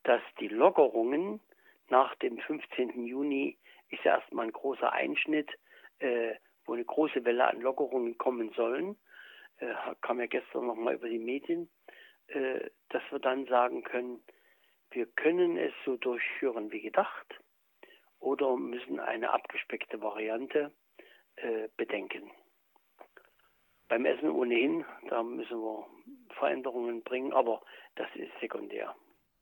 dass 0.04 0.22
die 0.42 0.50
Lockerungen 0.50 1.40
nach 1.88 2.16
dem 2.16 2.38
15. 2.38 3.06
Juni 3.06 3.58
ist 3.90 4.04
ja 4.04 4.18
erstmal 4.18 4.48
ein 4.48 4.52
großer 4.52 4.92
Einschnitt, 4.92 5.50
äh, 6.00 6.36
wo 6.66 6.74
eine 6.74 6.84
große 6.84 7.24
Welle 7.24 7.48
an 7.48 7.62
Lockerungen 7.62 8.18
kommen 8.18 8.52
sollen 8.52 8.98
äh, 9.60 9.74
kam 10.02 10.20
ja 10.20 10.28
gestern 10.28 10.68
nochmal 10.68 10.96
über 10.96 11.10
die 11.10 11.20
Medien, 11.20 11.70
äh, 12.28 12.70
dass 12.90 13.04
wir 13.12 13.20
dann 13.20 13.46
sagen 13.46 13.84
können, 13.84 14.24
wir 14.92 15.06
können 15.06 15.58
es 15.58 15.74
so 15.86 15.98
durchführen 15.98 16.72
wie 16.72 16.82
gedacht 16.82 17.40
oder 18.20 18.58
müssen 18.58 19.00
eine 19.00 19.32
abgespeckte 19.32 20.02
Variante 20.02 20.72
äh, 21.36 21.70
bedenken. 21.78 22.32
Beim 23.88 24.06
Essen 24.06 24.30
ohnehin, 24.30 24.86
da 25.10 25.24
müssen 25.24 25.60
wir 25.60 25.88
Veränderungen 26.38 27.04
bringen, 27.04 27.34
aber 27.34 27.62
das 27.96 28.08
ist 28.16 28.32
sekundär. 28.40 28.96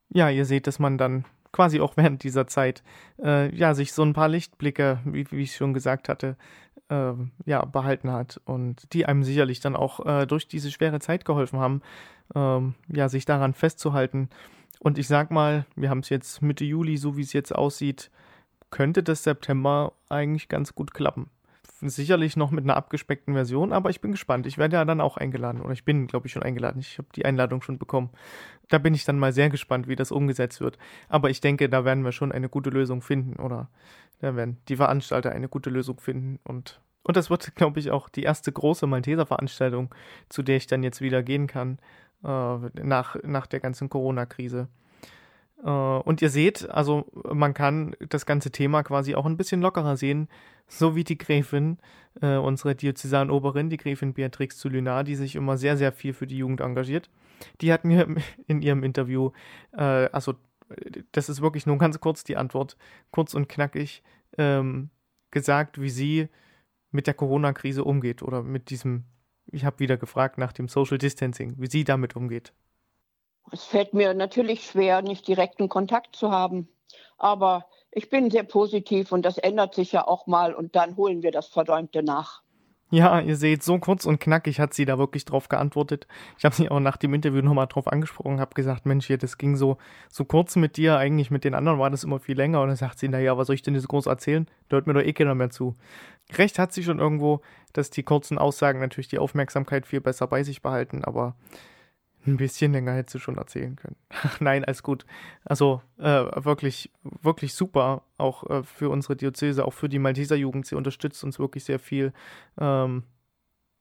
Ja, 0.10 0.30
ihr 0.30 0.46
seht, 0.46 0.68
dass 0.68 0.80
man 0.80 0.98
dann 0.98 1.26
quasi 1.58 1.82
auch 1.82 1.98
während 1.98 2.24
dieser 2.24 2.46
Zeit 2.46 2.84
äh, 3.20 3.54
ja 3.56 3.74
sich 3.74 3.92
so 3.92 4.04
ein 4.04 4.14
paar 4.14 4.28
Lichtblicke, 4.28 5.00
wie, 5.06 5.26
wie 5.32 5.42
ich 5.42 5.56
schon 5.56 5.74
gesagt 5.74 6.08
hatte, 6.08 6.38
äh, 6.90 7.14
ja, 7.46 7.66
behalten 7.66 8.12
hat 8.12 8.40
und 8.46 8.94
die 8.94 9.08
einem 9.08 9.24
sicherlich 9.24 9.60
dann 9.60 9.76
auch 9.76 10.06
äh, 10.06 10.28
durch 10.28 10.48
diese 10.48 10.70
schwere 10.70 11.00
Zeit 11.00 11.26
geholfen 11.26 11.58
haben, 11.58 11.82
ähm, 12.36 12.76
ja, 12.90 13.10
sich 13.10 13.26
daran 13.26 13.56
festzuhalten. 13.56 14.30
Und 14.80 15.00
ich 15.00 15.08
sag 15.08 15.32
mal, 15.32 15.66
wir 15.76 15.90
haben 15.90 16.02
es 16.02 16.10
jetzt 16.10 16.44
Mitte 16.44 16.64
Juli, 16.64 16.96
so 16.98 17.18
wie 17.18 17.24
es 17.24 17.34
jetzt 17.34 17.56
aussieht, 17.56 18.12
könnte 18.70 19.02
das 19.02 19.24
September 19.24 19.94
eigentlich 20.10 20.50
ganz 20.50 20.76
gut 20.76 20.94
klappen 20.94 21.28
sicherlich 21.80 22.36
noch 22.36 22.52
mit 22.52 22.64
einer 22.64 22.76
abgespeckten 22.76 23.34
Version, 23.34 23.74
aber 23.74 23.90
ich 23.90 24.02
bin 24.02 24.12
gespannt. 24.12 24.46
Ich 24.46 24.58
werde 24.58 24.78
ja 24.78 24.86
dann 24.86 25.02
auch 25.02 25.18
eingeladen 25.18 25.62
oder 25.62 25.74
ich 25.74 25.86
bin, 25.86 26.08
glaube 26.08 26.28
ich, 26.28 26.34
schon 26.34 26.44
eingeladen. 26.44 26.80
Ich 26.80 26.98
habe 26.98 27.08
die 27.16 27.26
Einladung 27.26 27.62
schon 27.62 27.78
bekommen. 27.78 28.10
Da 28.70 28.78
bin 28.78 28.94
ich 28.94 29.06
dann 29.06 29.20
mal 29.20 29.34
sehr 29.34 29.50
gespannt, 29.50 29.88
wie 29.88 29.96
das 29.96 30.12
umgesetzt 30.12 30.62
wird. 30.62 30.78
Aber 31.10 31.30
ich 31.30 31.42
denke, 31.42 31.70
da 31.70 31.86
werden 31.86 32.04
wir 32.04 32.12
schon 32.12 32.32
eine 32.32 32.50
gute 32.50 32.70
Lösung 32.70 33.02
finden 33.02 33.40
oder 33.42 33.70
da 34.20 34.36
werden 34.36 34.58
die 34.68 34.76
Veranstalter 34.76 35.32
eine 35.32 35.48
gute 35.50 35.70
Lösung 35.70 36.00
finden 36.00 36.40
und 36.44 36.82
und 37.04 37.16
das 37.16 37.30
wird, 37.30 37.56
glaube 37.56 37.80
ich, 37.80 37.90
auch 37.90 38.10
die 38.10 38.24
erste 38.24 38.52
große 38.52 38.86
Malteser-Veranstaltung, 38.86 39.96
zu 40.28 40.44
der 40.44 40.58
ich 40.58 40.68
dann 40.68 40.84
jetzt 40.84 41.00
wieder 41.00 41.24
gehen 41.24 41.48
kann, 41.48 41.80
äh, 42.22 42.28
nach, 42.28 43.16
nach 43.24 43.48
der 43.48 43.62
ganzen 43.62 43.90
Corona-Krise. 43.90 44.68
Äh, 45.64 45.70
und 45.70 46.22
ihr 46.22 46.30
seht, 46.30 46.70
also 46.70 47.06
man 47.14 47.54
kann 47.54 47.96
das 48.10 48.26
ganze 48.26 48.52
Thema 48.52 48.84
quasi 48.84 49.16
auch 49.16 49.26
ein 49.26 49.38
bisschen 49.38 49.62
lockerer 49.62 49.98
sehen, 49.98 50.28
so 50.68 50.96
wie 50.96 51.04
die 51.04 51.18
Gräfin, 51.18 51.78
äh, 52.22 52.36
unsere 52.36 52.76
Diözesanoberin, 52.76 53.70
die 53.70 53.78
Gräfin 53.78 54.14
Beatrix 54.14 54.58
zu 54.58 54.70
Lunar, 54.70 55.04
die 55.04 55.16
sich 55.16 55.36
immer 55.36 55.58
sehr, 55.58 55.78
sehr 55.78 55.92
viel 55.92 56.14
für 56.14 56.28
die 56.28 56.38
Jugend 56.38 56.62
engagiert. 56.62 57.10
Die 57.62 57.72
hat 57.72 57.86
mir 57.86 58.08
in 58.48 58.62
ihrem 58.62 58.84
Interview, 58.84 59.32
äh, 59.74 60.10
also 60.12 60.36
das 61.14 61.30
ist 61.30 61.42
wirklich 61.42 61.66
nur 61.66 61.78
ganz 61.78 62.00
kurz 62.00 62.24
die 62.24 62.36
Antwort, 62.36 62.78
kurz 63.12 63.34
und 63.34 63.48
knackig, 63.48 64.04
ähm, 64.38 64.90
gesagt, 65.32 65.80
wie 65.80 65.90
sie 65.90 66.28
mit 66.92 67.08
der 67.08 67.14
Corona-Krise 67.14 67.84
umgeht 67.84 68.22
oder 68.22 68.44
mit 68.44 68.70
diesem, 68.70 69.06
ich 69.46 69.66
habe 69.66 69.80
wieder 69.80 69.98
gefragt 69.98 70.38
nach 70.38 70.52
dem 70.52 70.68
Social 70.68 70.98
Distancing, 70.98 71.56
wie 71.58 71.68
sie 71.68 71.84
damit 71.84 72.16
umgeht. 72.16 72.54
Es 73.51 73.63
fällt 73.63 73.94
mir 73.94 74.13
natürlich 74.13 74.66
schwer, 74.66 75.01
nicht 75.01 75.27
direkten 75.27 75.70
Kontakt 75.70 76.16
zu 76.16 76.32
haben. 76.32 76.68
Aber 77.18 77.66
ich 77.92 78.10
bin 78.10 78.30
sehr 78.30 78.44
positiv 78.44 79.12
und 79.12 79.24
das 79.24 79.38
ändert 79.38 79.74
sich 79.74 79.92
ja 79.92 80.08
auch 80.08 80.27
mal 80.27 80.54
und 80.54 80.75
dann 80.75 80.98
holen 80.98 81.24
wir 81.24 81.32
das 81.32 81.48
Versäumte 81.48 82.04
nach. 82.04 82.44
Ja, 82.89 83.20
ihr 83.20 83.36
seht, 83.36 83.63
so 83.63 83.80
kurz 83.80 84.06
und 84.06 84.20
knackig 84.22 84.62
hat 84.62 84.74
sie 84.74 84.86
da 84.86 84.98
wirklich 84.98 85.25
drauf 85.25 85.50
geantwortet. 85.50 86.08
Ich 86.38 86.46
habe 86.46 86.56
sie 86.56 86.70
auch 86.70 86.80
nach 86.80 86.96
dem 86.96 87.13
Interview 87.13 87.42
nochmal 87.42 87.68
drauf 87.68 87.88
angesprochen, 87.88 88.39
habe 88.39 88.54
gesagt, 88.54 88.86
Mensch, 88.86 89.08
hier, 89.08 89.18
das 89.18 89.38
ging 89.38 89.58
so, 89.58 89.77
so 90.10 90.24
kurz 90.24 90.56
mit 90.56 90.77
dir, 90.77 90.98
eigentlich 90.98 91.30
mit 91.30 91.44
den 91.44 91.54
anderen 91.54 91.80
war 91.80 91.89
das 91.89 92.06
immer 92.06 92.20
viel 92.20 92.38
länger. 92.38 92.62
Und 92.62 92.70
dann 92.70 92.77
sagt 92.77 92.98
sie, 93.00 93.10
naja, 93.10 93.38
was 93.38 93.48
soll 93.48 93.56
ich 93.56 93.62
denn 93.62 93.75
jetzt 93.75 93.89
groß 93.89 94.06
erzählen? 94.06 94.48
Da 94.70 94.75
hört 94.75 94.88
mir 94.88 94.94
doch 94.94 95.01
eh 95.01 95.12
keiner 95.12 95.36
mehr 95.36 95.50
zu. 95.50 95.75
Recht 96.38 96.60
hat 96.60 96.72
sie 96.72 96.84
schon 96.84 97.00
irgendwo, 97.00 97.42
dass 97.74 97.89
die 97.89 98.04
kurzen 98.04 98.38
Aussagen 98.38 98.80
natürlich 98.80 99.10
die 99.10 99.20
Aufmerksamkeit 99.20 99.86
viel 99.86 100.00
besser 100.00 100.27
bei 100.27 100.44
sich 100.44 100.62
behalten, 100.62 101.04
aber 101.04 101.36
ein 102.28 102.38
bisschen 102.38 102.74
länger 102.74 102.94
hättest 102.94 103.16
du 103.16 103.20
schon 103.20 103.38
erzählen 103.38 103.76
können. 103.76 103.96
Nein, 104.40 104.66
alles 104.66 104.84
gut. 104.84 105.06
Also 105.46 105.82
äh, 105.98 106.26
wirklich, 106.44 106.92
wirklich 107.04 107.54
super, 107.54 108.04
auch 108.18 108.50
äh, 108.50 108.64
für 108.64 108.90
unsere 108.90 109.16
Diözese, 109.16 109.66
auch 109.66 109.74
für 109.74 109.90
die 109.90 110.00
Malteser 110.00 110.36
Jugend. 110.36 110.66
Sie 110.66 110.76
unterstützt 110.76 111.24
uns 111.24 111.40
wirklich 111.40 111.64
sehr 111.64 111.80
viel. 111.80 112.14
Ähm, 112.60 113.04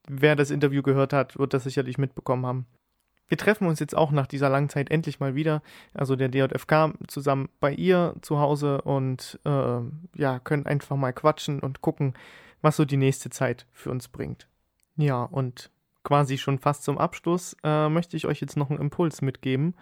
wer 0.09 0.37
das 0.37 0.51
Interview 0.51 0.83
gehört 0.83 1.13
hat, 1.13 1.39
wird 1.39 1.55
das 1.55 1.65
sicherlich 1.65 1.99
mitbekommen 1.99 2.47
haben. 2.47 2.67
Wir 3.29 3.39
treffen 3.39 3.67
uns 3.67 3.81
jetzt 3.81 3.97
auch 3.97 4.13
nach 4.13 4.29
dieser 4.29 4.49
langen 4.49 4.69
Zeit 4.69 4.91
endlich 4.91 5.19
mal 5.19 5.35
wieder, 5.35 5.63
also 5.95 6.15
der 6.15 6.29
DJFK 6.29 6.95
zusammen 7.09 7.49
bei 7.59 7.73
ihr 7.73 8.15
zu 8.23 8.39
Hause 8.39 8.83
und 8.83 9.41
äh, 9.45 9.81
ja, 10.15 10.39
können 10.39 10.67
einfach 10.67 10.97
mal 10.97 11.13
quatschen 11.13 11.59
und 11.59 11.81
gucken, 11.81 12.15
was 12.63 12.77
so 12.77 12.85
die 12.85 12.97
nächste 12.97 13.31
Zeit 13.31 13.67
für 13.73 13.91
uns 13.91 14.07
bringt. 14.09 14.47
Ja, 14.97 15.25
und 15.25 15.71
quasi 16.07 16.39
schon 16.39 16.61
fast 16.61 16.85
zum 16.85 16.99
Abschluss, 16.99 17.57
äh, 17.65 17.89
möchte 17.89 18.17
ich 18.17 18.27
euch 18.27 18.41
jetzt 18.41 18.57
noch 18.57 18.71
einen 18.71 18.79
Impuls 18.79 19.23
mitgeben. 19.23 19.75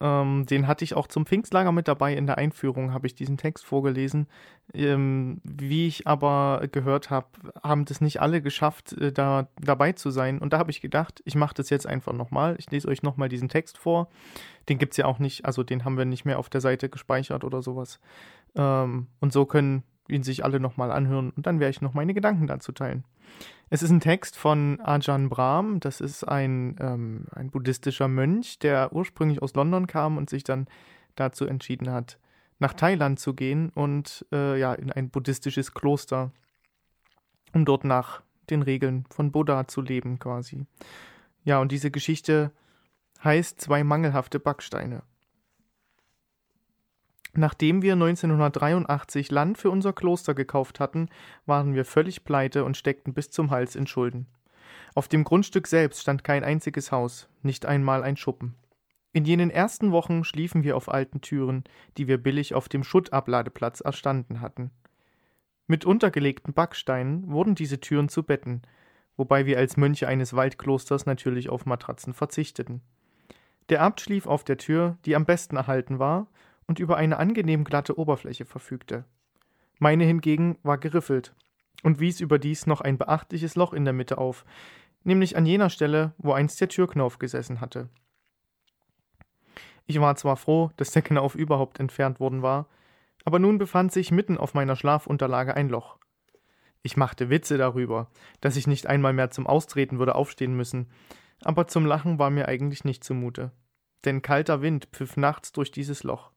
Ähm, 0.00 0.44
den 0.44 0.66
hatte 0.66 0.82
ich 0.82 0.94
auch 0.94 1.06
zum 1.06 1.24
Pfingstlager 1.24 1.70
mit 1.70 1.86
dabei. 1.86 2.14
In 2.14 2.26
der 2.26 2.36
Einführung 2.36 2.92
habe 2.92 3.06
ich 3.06 3.14
diesen 3.14 3.36
Text 3.36 3.64
vorgelesen. 3.64 4.26
Ähm, 4.74 5.40
wie 5.44 5.86
ich 5.86 6.08
aber 6.08 6.66
gehört 6.72 7.10
habe, 7.10 7.28
haben 7.62 7.84
das 7.84 8.00
nicht 8.00 8.20
alle 8.20 8.42
geschafft, 8.42 8.92
äh, 8.94 9.12
da 9.12 9.46
dabei 9.60 9.92
zu 9.92 10.10
sein. 10.10 10.40
Und 10.40 10.52
da 10.52 10.58
habe 10.58 10.72
ich 10.72 10.80
gedacht, 10.80 11.22
ich 11.24 11.36
mache 11.36 11.54
das 11.54 11.70
jetzt 11.70 11.86
einfach 11.86 12.12
nochmal. 12.12 12.56
Ich 12.58 12.68
lese 12.72 12.88
euch 12.88 13.04
nochmal 13.04 13.28
diesen 13.28 13.48
Text 13.48 13.78
vor. 13.78 14.08
Den 14.68 14.78
gibt 14.78 14.94
es 14.94 14.96
ja 14.96 15.04
auch 15.04 15.20
nicht, 15.20 15.44
also 15.44 15.62
den 15.62 15.84
haben 15.84 15.96
wir 15.96 16.06
nicht 16.06 16.24
mehr 16.24 16.40
auf 16.40 16.50
der 16.50 16.60
Seite 16.60 16.88
gespeichert 16.88 17.44
oder 17.44 17.62
sowas. 17.62 18.00
Ähm, 18.56 19.06
und 19.20 19.32
so 19.32 19.46
können 19.46 19.84
ihn 20.08 20.22
sich 20.22 20.44
alle 20.44 20.60
nochmal 20.60 20.90
anhören 20.90 21.30
und 21.30 21.46
dann 21.46 21.60
werde 21.60 21.70
ich 21.70 21.80
noch 21.80 21.94
meine 21.94 22.14
Gedanken 22.14 22.46
dazu 22.46 22.72
teilen. 22.72 23.04
Es 23.70 23.82
ist 23.82 23.90
ein 23.90 24.00
Text 24.00 24.36
von 24.36 24.80
Ajahn 24.80 25.28
Brahm, 25.28 25.80
das 25.80 26.00
ist 26.00 26.24
ein, 26.24 26.76
ähm, 26.80 27.26
ein 27.32 27.50
buddhistischer 27.50 28.08
Mönch, 28.08 28.58
der 28.58 28.92
ursprünglich 28.92 29.42
aus 29.42 29.54
London 29.54 29.86
kam 29.86 30.16
und 30.16 30.30
sich 30.30 30.44
dann 30.44 30.66
dazu 31.16 31.44
entschieden 31.44 31.90
hat, 31.90 32.18
nach 32.58 32.72
Thailand 32.72 33.20
zu 33.20 33.34
gehen 33.34 33.70
und 33.70 34.26
äh, 34.32 34.58
ja, 34.58 34.72
in 34.74 34.90
ein 34.90 35.10
buddhistisches 35.10 35.74
Kloster, 35.74 36.32
um 37.52 37.64
dort 37.64 37.84
nach 37.84 38.22
den 38.50 38.62
Regeln 38.62 39.04
von 39.10 39.30
Buddha 39.32 39.68
zu 39.68 39.82
leben 39.82 40.18
quasi. 40.18 40.64
Ja, 41.44 41.60
und 41.60 41.70
diese 41.70 41.90
Geschichte 41.90 42.52
heißt 43.22 43.60
Zwei 43.60 43.84
mangelhafte 43.84 44.40
Backsteine. 44.40 45.02
Nachdem 47.34 47.82
wir 47.82 47.92
1983 47.92 49.30
Land 49.30 49.58
für 49.58 49.70
unser 49.70 49.92
Kloster 49.92 50.34
gekauft 50.34 50.80
hatten, 50.80 51.08
waren 51.46 51.74
wir 51.74 51.84
völlig 51.84 52.24
pleite 52.24 52.64
und 52.64 52.76
steckten 52.76 53.14
bis 53.14 53.30
zum 53.30 53.50
Hals 53.50 53.76
in 53.76 53.86
Schulden. 53.86 54.26
Auf 54.94 55.08
dem 55.08 55.24
Grundstück 55.24 55.66
selbst 55.66 56.00
stand 56.00 56.24
kein 56.24 56.42
einziges 56.44 56.90
Haus, 56.90 57.28
nicht 57.42 57.66
einmal 57.66 58.02
ein 58.02 58.16
Schuppen. 58.16 58.54
In 59.12 59.24
jenen 59.24 59.50
ersten 59.50 59.92
Wochen 59.92 60.24
schliefen 60.24 60.64
wir 60.64 60.76
auf 60.76 60.88
alten 60.88 61.20
Türen, 61.20 61.64
die 61.96 62.08
wir 62.08 62.18
billig 62.18 62.54
auf 62.54 62.68
dem 62.68 62.84
Schuttabladeplatz 62.84 63.80
erstanden 63.80 64.40
hatten. 64.40 64.70
Mit 65.66 65.84
untergelegten 65.84 66.54
Backsteinen 66.54 67.30
wurden 67.30 67.54
diese 67.54 67.80
Türen 67.80 68.08
zu 68.08 68.22
Betten, 68.22 68.62
wobei 69.16 69.46
wir 69.46 69.58
als 69.58 69.76
Mönche 69.76 70.08
eines 70.08 70.34
Waldklosters 70.34 71.06
natürlich 71.06 71.48
auf 71.48 71.66
Matratzen 71.66 72.14
verzichteten. 72.14 72.80
Der 73.68 73.82
Abt 73.82 74.00
schlief 74.00 74.26
auf 74.26 74.44
der 74.44 74.56
Tür, 74.56 74.96
die 75.04 75.14
am 75.14 75.26
besten 75.26 75.56
erhalten 75.56 75.98
war 75.98 76.26
und 76.68 76.78
über 76.78 76.96
eine 76.96 77.16
angenehm 77.16 77.64
glatte 77.64 77.98
Oberfläche 77.98 78.44
verfügte. 78.44 79.04
Meine 79.78 80.04
hingegen 80.04 80.58
war 80.62 80.78
geriffelt 80.78 81.34
und 81.82 81.98
wies 81.98 82.20
überdies 82.20 82.66
noch 82.66 82.80
ein 82.80 82.98
beachtliches 82.98 83.56
Loch 83.56 83.72
in 83.72 83.84
der 83.84 83.94
Mitte 83.94 84.18
auf, 84.18 84.44
nämlich 85.02 85.36
an 85.36 85.46
jener 85.46 85.70
Stelle, 85.70 86.12
wo 86.18 86.32
einst 86.32 86.60
der 86.60 86.68
Türknauf 86.68 87.18
gesessen 87.18 87.60
hatte. 87.60 87.88
Ich 89.86 89.98
war 90.00 90.16
zwar 90.16 90.36
froh, 90.36 90.70
dass 90.76 90.90
der 90.90 91.02
Knauf 91.02 91.34
überhaupt 91.34 91.80
entfernt 91.80 92.20
worden 92.20 92.42
war, 92.42 92.68
aber 93.24 93.38
nun 93.38 93.58
befand 93.58 93.90
sich 93.90 94.10
mitten 94.10 94.36
auf 94.36 94.54
meiner 94.54 94.76
Schlafunterlage 94.76 95.54
ein 95.54 95.70
Loch. 95.70 95.98
Ich 96.82 96.96
machte 96.96 97.30
Witze 97.30 97.56
darüber, 97.56 98.10
dass 98.40 98.56
ich 98.56 98.66
nicht 98.66 98.86
einmal 98.86 99.12
mehr 99.12 99.30
zum 99.30 99.46
Austreten 99.46 99.98
würde 99.98 100.14
aufstehen 100.14 100.54
müssen, 100.54 100.90
aber 101.42 101.66
zum 101.66 101.86
Lachen 101.86 102.18
war 102.18 102.30
mir 102.30 102.48
eigentlich 102.48 102.84
nicht 102.84 103.02
zumute, 103.02 103.52
denn 104.04 104.22
kalter 104.22 104.60
Wind 104.60 104.88
pfiff 104.92 105.16
nachts 105.16 105.52
durch 105.52 105.70
dieses 105.70 106.02
Loch. 106.02 106.32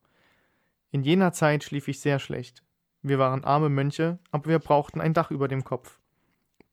In 0.92 1.04
jener 1.04 1.32
Zeit 1.32 1.64
schlief 1.64 1.88
ich 1.88 2.02
sehr 2.02 2.20
schlecht. 2.20 2.64
Wir 3.02 3.18
waren 3.18 3.46
arme 3.46 3.70
Mönche, 3.70 4.20
aber 4.32 4.50
wir 4.50 4.60
brauchten 4.60 5.00
ein 5.00 5.14
Dach 5.14 5.32
über 5.32 5.48
dem 5.48 5.64
Kopf. 5.64 6.00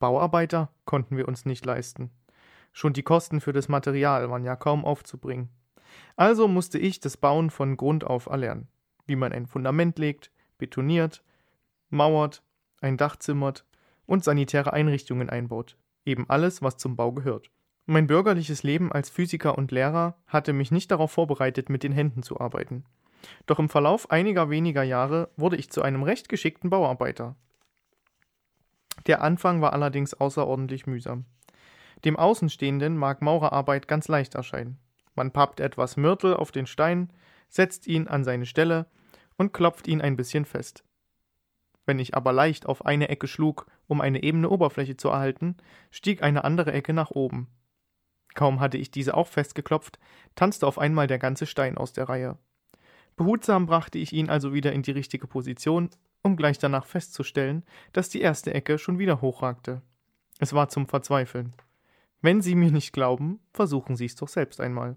Bauarbeiter 0.00 0.70
konnten 0.84 1.16
wir 1.16 1.28
uns 1.28 1.46
nicht 1.46 1.64
leisten. 1.64 2.10
Schon 2.72 2.92
die 2.92 3.04
Kosten 3.04 3.40
für 3.40 3.52
das 3.52 3.68
Material 3.68 4.28
waren 4.28 4.44
ja 4.44 4.56
kaum 4.56 4.84
aufzubringen. 4.84 5.48
Also 6.16 6.48
musste 6.48 6.78
ich 6.78 6.98
das 6.98 7.16
Bauen 7.16 7.50
von 7.50 7.76
Grund 7.76 8.04
auf 8.04 8.26
erlernen, 8.26 8.68
wie 9.06 9.16
man 9.16 9.32
ein 9.32 9.46
Fundament 9.46 9.98
legt, 9.98 10.32
betoniert, 10.58 11.22
mauert, 11.88 12.42
ein 12.80 12.96
Dach 12.96 13.16
zimmert 13.16 13.64
und 14.04 14.24
sanitäre 14.24 14.72
Einrichtungen 14.72 15.30
einbaut. 15.30 15.76
Eben 16.04 16.28
alles, 16.28 16.60
was 16.60 16.76
zum 16.76 16.96
Bau 16.96 17.12
gehört. 17.12 17.50
Mein 17.86 18.06
bürgerliches 18.06 18.64
Leben 18.64 18.92
als 18.92 19.10
Physiker 19.10 19.56
und 19.56 19.70
Lehrer 19.70 20.16
hatte 20.26 20.52
mich 20.52 20.70
nicht 20.70 20.90
darauf 20.90 21.12
vorbereitet, 21.12 21.70
mit 21.70 21.82
den 21.82 21.92
Händen 21.92 22.22
zu 22.22 22.38
arbeiten. 22.40 22.84
Doch 23.46 23.58
im 23.58 23.68
Verlauf 23.68 24.10
einiger 24.10 24.50
weniger 24.50 24.82
Jahre 24.82 25.30
wurde 25.36 25.56
ich 25.56 25.70
zu 25.70 25.82
einem 25.82 26.02
recht 26.02 26.28
geschickten 26.28 26.70
Bauarbeiter. 26.70 27.36
Der 29.06 29.22
Anfang 29.22 29.62
war 29.62 29.72
allerdings 29.72 30.14
außerordentlich 30.14 30.86
mühsam. 30.86 31.24
Dem 32.04 32.16
Außenstehenden 32.16 32.96
mag 32.96 33.22
Maurerarbeit 33.22 33.88
ganz 33.88 34.08
leicht 34.08 34.34
erscheinen. 34.34 34.78
Man 35.14 35.32
pappt 35.32 35.60
etwas 35.60 35.96
Mörtel 35.96 36.34
auf 36.34 36.52
den 36.52 36.66
Stein, 36.66 37.12
setzt 37.48 37.86
ihn 37.86 38.06
an 38.06 38.22
seine 38.24 38.46
Stelle 38.46 38.86
und 39.36 39.52
klopft 39.52 39.88
ihn 39.88 40.00
ein 40.00 40.16
bisschen 40.16 40.44
fest. 40.44 40.84
Wenn 41.86 41.98
ich 41.98 42.14
aber 42.14 42.32
leicht 42.32 42.66
auf 42.66 42.84
eine 42.84 43.08
Ecke 43.08 43.26
schlug, 43.26 43.66
um 43.86 44.00
eine 44.00 44.22
ebene 44.22 44.50
Oberfläche 44.50 44.96
zu 44.96 45.08
erhalten, 45.08 45.56
stieg 45.90 46.22
eine 46.22 46.44
andere 46.44 46.72
Ecke 46.72 46.92
nach 46.92 47.10
oben. 47.10 47.48
Kaum 48.34 48.60
hatte 48.60 48.76
ich 48.76 48.90
diese 48.90 49.14
auch 49.14 49.26
festgeklopft, 49.26 49.98
tanzte 50.34 50.66
auf 50.66 50.78
einmal 50.78 51.06
der 51.06 51.18
ganze 51.18 51.46
Stein 51.46 51.78
aus 51.78 51.92
der 51.92 52.08
Reihe. 52.08 52.36
Behutsam 53.18 53.66
brachte 53.66 53.98
ich 53.98 54.12
ihn 54.12 54.30
also 54.30 54.54
wieder 54.54 54.72
in 54.72 54.82
die 54.82 54.92
richtige 54.92 55.26
Position, 55.26 55.90
um 56.22 56.36
gleich 56.36 56.58
danach 56.58 56.86
festzustellen, 56.86 57.64
dass 57.92 58.08
die 58.08 58.20
erste 58.20 58.54
Ecke 58.54 58.78
schon 58.78 59.00
wieder 59.00 59.20
hochragte. 59.20 59.82
Es 60.38 60.52
war 60.52 60.68
zum 60.68 60.86
Verzweifeln. 60.86 61.52
Wenn 62.22 62.42
Sie 62.42 62.54
mir 62.54 62.70
nicht 62.70 62.92
glauben, 62.92 63.40
versuchen 63.52 63.96
Sie 63.96 64.04
es 64.04 64.14
doch 64.14 64.28
selbst 64.28 64.60
einmal. 64.60 64.96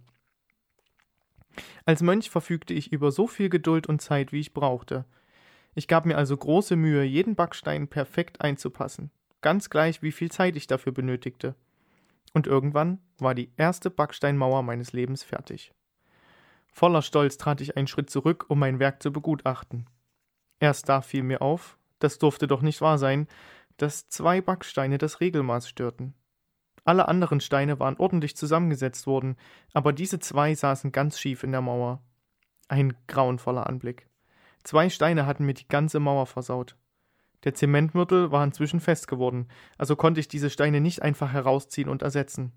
Als 1.85 2.03
Mönch 2.03 2.29
verfügte 2.29 2.75
ich 2.75 2.93
über 2.93 3.11
so 3.11 3.25
viel 3.25 3.49
Geduld 3.49 3.87
und 3.87 4.03
Zeit, 4.03 4.31
wie 4.31 4.39
ich 4.39 4.53
brauchte. 4.53 5.05
Ich 5.73 5.87
gab 5.87 6.05
mir 6.05 6.15
also 6.15 6.37
große 6.37 6.75
Mühe, 6.75 7.01
jeden 7.01 7.35
Backstein 7.35 7.87
perfekt 7.87 8.41
einzupassen, 8.41 9.09
ganz 9.41 9.71
gleich, 9.71 10.03
wie 10.03 10.11
viel 10.11 10.29
Zeit 10.29 10.55
ich 10.55 10.67
dafür 10.67 10.91
benötigte. 10.91 11.55
Und 12.33 12.45
irgendwann 12.45 12.99
war 13.17 13.33
die 13.33 13.51
erste 13.57 13.89
Backsteinmauer 13.89 14.61
meines 14.61 14.93
Lebens 14.93 15.23
fertig. 15.23 15.73
Voller 16.71 17.01
Stolz 17.01 17.37
trat 17.37 17.61
ich 17.61 17.77
einen 17.77 17.87
Schritt 17.87 18.09
zurück, 18.09 18.45
um 18.47 18.59
mein 18.59 18.79
Werk 18.79 19.03
zu 19.03 19.11
begutachten. 19.11 19.85
Erst 20.59 20.89
da 20.89 21.01
fiel 21.01 21.23
mir 21.23 21.41
auf, 21.41 21.77
das 21.99 22.17
durfte 22.17 22.47
doch 22.47 22.61
nicht 22.61 22.81
wahr 22.81 22.97
sein, 22.97 23.27
dass 23.77 24.09
zwei 24.09 24.41
Backsteine 24.41 24.97
das 24.97 25.19
Regelmaß 25.19 25.67
störten. 25.67 26.13
Alle 26.83 27.07
anderen 27.07 27.41
Steine 27.41 27.79
waren 27.79 27.97
ordentlich 27.97 28.35
zusammengesetzt 28.35 29.05
worden, 29.05 29.35
aber 29.73 29.93
diese 29.93 30.19
zwei 30.19 30.55
saßen 30.55 30.91
ganz 30.91 31.19
schief 31.19 31.43
in 31.43 31.51
der 31.51 31.61
Mauer. 31.61 32.01
Ein 32.67 32.95
grauenvoller 33.07 33.67
Anblick. 33.67 34.07
Zwei 34.63 34.89
Steine 34.89 35.25
hatten 35.25 35.45
mir 35.45 35.53
die 35.53 35.67
ganze 35.67 35.99
Mauer 35.99 36.25
versaut. 36.25 36.75
Der 37.43 37.53
Zementmürtel 37.53 38.31
war 38.31 38.43
inzwischen 38.43 38.79
fest 38.79 39.07
geworden, 39.07 39.47
also 39.77 39.95
konnte 39.95 40.19
ich 40.19 40.27
diese 40.27 40.49
Steine 40.49 40.79
nicht 40.79 41.01
einfach 41.01 41.33
herausziehen 41.33 41.89
und 41.89 42.01
ersetzen. 42.03 42.51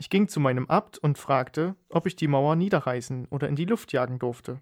Ich 0.00 0.08
ging 0.08 0.28
zu 0.28 0.40
meinem 0.40 0.64
Abt 0.66 0.96
und 0.96 1.18
fragte, 1.18 1.76
ob 1.90 2.06
ich 2.06 2.16
die 2.16 2.26
Mauer 2.26 2.56
niederreißen 2.56 3.26
oder 3.28 3.50
in 3.50 3.54
die 3.54 3.66
Luft 3.66 3.92
jagen 3.92 4.18
durfte, 4.18 4.58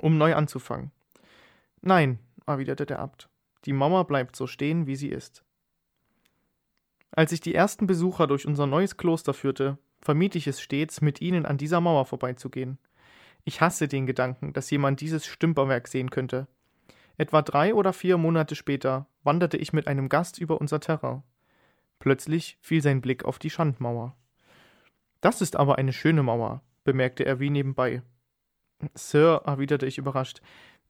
um 0.00 0.18
neu 0.18 0.36
anzufangen. 0.36 0.92
Nein, 1.80 2.20
erwiderte 2.46 2.86
der 2.86 3.00
Abt, 3.00 3.28
die 3.64 3.72
Mauer 3.72 4.06
bleibt 4.06 4.36
so 4.36 4.46
stehen, 4.46 4.86
wie 4.86 4.94
sie 4.94 5.08
ist. 5.08 5.42
Als 7.10 7.32
ich 7.32 7.40
die 7.40 7.56
ersten 7.56 7.88
Besucher 7.88 8.28
durch 8.28 8.46
unser 8.46 8.68
neues 8.68 8.96
Kloster 8.96 9.34
führte, 9.34 9.78
vermied 10.00 10.36
ich 10.36 10.46
es 10.46 10.60
stets, 10.60 11.00
mit 11.00 11.20
ihnen 11.20 11.44
an 11.44 11.58
dieser 11.58 11.80
Mauer 11.80 12.04
vorbeizugehen. 12.04 12.78
Ich 13.42 13.60
hasse 13.60 13.88
den 13.88 14.06
Gedanken, 14.06 14.52
dass 14.52 14.70
jemand 14.70 15.00
dieses 15.00 15.26
Stümperwerk 15.26 15.88
sehen 15.88 16.10
könnte. 16.10 16.46
Etwa 17.16 17.42
drei 17.42 17.74
oder 17.74 17.92
vier 17.92 18.16
Monate 18.16 18.54
später 18.54 19.08
wanderte 19.24 19.56
ich 19.56 19.72
mit 19.72 19.88
einem 19.88 20.08
Gast 20.08 20.38
über 20.38 20.60
unser 20.60 20.78
Terrain. 20.78 21.24
Plötzlich 21.98 22.58
fiel 22.60 22.82
sein 22.82 23.00
Blick 23.00 23.24
auf 23.24 23.38
die 23.38 23.50
Schandmauer. 23.50 24.16
Das 25.20 25.40
ist 25.40 25.56
aber 25.56 25.78
eine 25.78 25.92
schöne 25.92 26.22
Mauer, 26.22 26.62
bemerkte 26.84 27.24
er 27.24 27.40
wie 27.40 27.50
nebenbei. 27.50 28.02
Sir, 28.94 29.42
erwiderte 29.46 29.86
ich 29.86 29.98
überrascht, 29.98 30.40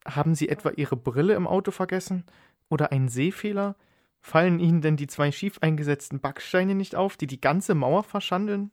haben 0.07 0.35
Sie 0.35 0.49
etwa 0.49 0.71
Ihre 0.71 0.97
Brille 0.97 1.35
im 1.35 1.47
Auto 1.47 1.71
vergessen? 1.71 2.25
Oder 2.69 2.93
einen 2.93 3.09
Sehfehler? 3.09 3.77
Fallen 4.21 4.59
Ihnen 4.59 4.81
denn 4.81 4.97
die 4.97 5.07
zwei 5.07 5.31
schief 5.33 5.59
eingesetzten 5.61 6.21
Backsteine 6.21 6.75
nicht 6.75 6.95
auf, 6.95 7.17
die 7.17 7.27
die 7.27 7.40
ganze 7.40 7.75
Mauer 7.75 8.03
verschandeln? 8.03 8.71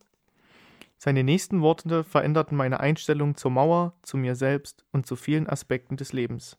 Seine 0.98 1.24
nächsten 1.24 1.62
Worte 1.62 2.04
veränderten 2.04 2.56
meine 2.56 2.80
Einstellung 2.80 3.36
zur 3.36 3.52
Mauer, 3.52 3.94
zu 4.02 4.18
mir 4.18 4.36
selbst 4.36 4.86
und 4.92 5.08
zu 5.08 5.16
vielen 5.16 5.48
Aspekten 5.48 5.98
des 5.98 6.14
Lebens. 6.14 6.58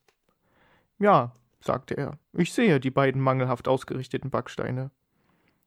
Ja, 0.98 1.36
sagte 1.60 1.96
er, 1.96 2.18
ich 2.32 2.52
sehe 2.52 2.80
die 2.80 2.90
beiden 2.90 3.20
mangelhaft 3.20 3.68
ausgerichteten 3.68 4.30
Backsteine. 4.30 4.90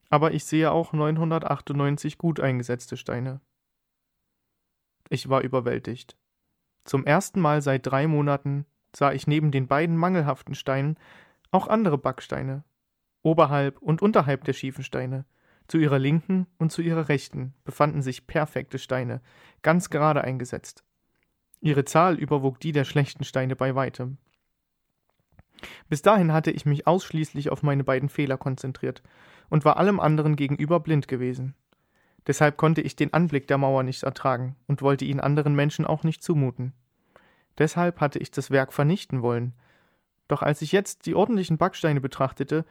Aber 0.08 0.32
ich 0.32 0.44
sehe 0.44 0.70
auch 0.70 0.92
998 0.92 2.18
gut 2.18 2.40
eingesetzte 2.40 2.96
Steine. 2.96 3.40
Ich 5.08 5.28
war 5.28 5.42
überwältigt. 5.42 6.16
Zum 6.84 7.04
ersten 7.04 7.40
Mal 7.40 7.62
seit 7.62 7.86
drei 7.86 8.06
Monaten 8.06 8.66
sah 8.94 9.12
ich 9.12 9.26
neben 9.26 9.50
den 9.50 9.66
beiden 9.66 9.96
mangelhaften 9.96 10.54
Steinen 10.54 10.98
auch 11.50 11.68
andere 11.68 11.98
Backsteine, 11.98 12.64
oberhalb 13.22 13.80
und 13.80 14.02
unterhalb 14.02 14.44
der 14.44 14.52
schiefen 14.52 14.84
Steine. 14.84 15.24
Zu 15.68 15.78
ihrer 15.78 15.98
linken 15.98 16.46
und 16.58 16.70
zu 16.70 16.80
ihrer 16.80 17.08
rechten 17.08 17.54
befanden 17.64 18.02
sich 18.02 18.26
perfekte 18.26 18.78
Steine, 18.78 19.20
ganz 19.62 19.90
gerade 19.90 20.22
eingesetzt. 20.22 20.84
Ihre 21.60 21.84
Zahl 21.84 22.18
überwog 22.18 22.60
die 22.60 22.72
der 22.72 22.84
schlechten 22.84 23.24
Steine 23.24 23.56
bei 23.56 23.74
weitem. 23.74 24.18
Bis 25.88 26.02
dahin 26.02 26.32
hatte 26.32 26.50
ich 26.50 26.66
mich 26.66 26.86
ausschließlich 26.86 27.50
auf 27.50 27.62
meine 27.62 27.84
beiden 27.84 28.08
Fehler 28.08 28.36
konzentriert 28.36 29.02
und 29.48 29.64
war 29.64 29.76
allem 29.76 30.00
anderen 30.00 30.36
gegenüber 30.36 30.80
blind 30.80 31.08
gewesen. 31.08 31.54
Deshalb 32.26 32.56
konnte 32.56 32.80
ich 32.80 32.96
den 32.96 33.12
Anblick 33.12 33.46
der 33.46 33.58
Mauer 33.58 33.82
nicht 33.82 34.02
ertragen 34.02 34.56
und 34.66 34.82
wollte 34.82 35.04
ihn 35.04 35.20
anderen 35.20 35.54
Menschen 35.54 35.86
auch 35.86 36.02
nicht 36.02 36.22
zumuten. 36.22 36.72
Deshalb 37.56 38.00
hatte 38.00 38.18
ich 38.18 38.30
das 38.30 38.50
Werk 38.50 38.72
vernichten 38.72 39.22
wollen. 39.22 39.54
Doch 40.28 40.42
als 40.42 40.60
ich 40.60 40.72
jetzt 40.72 41.06
die 41.06 41.14
ordentlichen 41.14 41.56
Backsteine 41.56 42.00
betrachtete, 42.00 42.64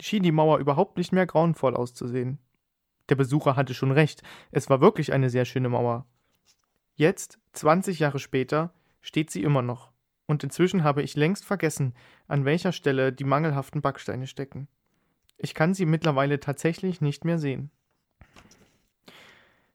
schien 0.00 0.22
die 0.22 0.32
Mauer 0.32 0.58
überhaupt 0.58 0.98
nicht 0.98 1.12
mehr 1.12 1.26
grauenvoll 1.26 1.76
auszusehen. 1.76 2.38
Der 3.08 3.14
Besucher 3.14 3.56
hatte 3.56 3.72
schon 3.72 3.92
recht, 3.92 4.22
es 4.50 4.68
war 4.68 4.80
wirklich 4.80 5.12
eine 5.12 5.30
sehr 5.30 5.44
schöne 5.44 5.68
Mauer. 5.68 6.06
Jetzt, 6.94 7.38
20 7.52 8.00
Jahre 8.00 8.18
später, 8.18 8.72
steht 9.00 9.30
sie 9.30 9.42
immer 9.42 9.62
noch. 9.62 9.92
Und 10.28 10.44
inzwischen 10.44 10.84
habe 10.84 11.02
ich 11.02 11.16
längst 11.16 11.46
vergessen, 11.46 11.94
an 12.28 12.44
welcher 12.44 12.72
Stelle 12.72 13.12
die 13.12 13.24
mangelhaften 13.24 13.80
Backsteine 13.80 14.26
stecken. 14.26 14.68
Ich 15.38 15.54
kann 15.54 15.72
sie 15.72 15.86
mittlerweile 15.86 16.38
tatsächlich 16.38 17.00
nicht 17.00 17.24
mehr 17.24 17.38
sehen. 17.38 17.70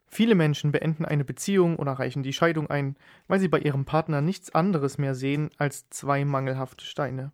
Viele 0.05 0.35
Menschen 0.35 0.71
beenden 0.71 1.05
eine 1.05 1.25
Beziehung 1.25 1.77
oder 1.77 1.93
reichen 1.93 2.21
die 2.21 2.33
Scheidung 2.33 2.69
ein, 2.69 2.95
weil 3.27 3.39
sie 3.39 3.47
bei 3.47 3.57
ihrem 3.57 3.83
Partner 3.83 4.21
nichts 4.21 4.53
anderes 4.53 4.99
mehr 4.99 5.15
sehen 5.15 5.49
als 5.57 5.89
zwei 5.89 6.23
mangelhafte 6.23 6.85
Steine. 6.85 7.31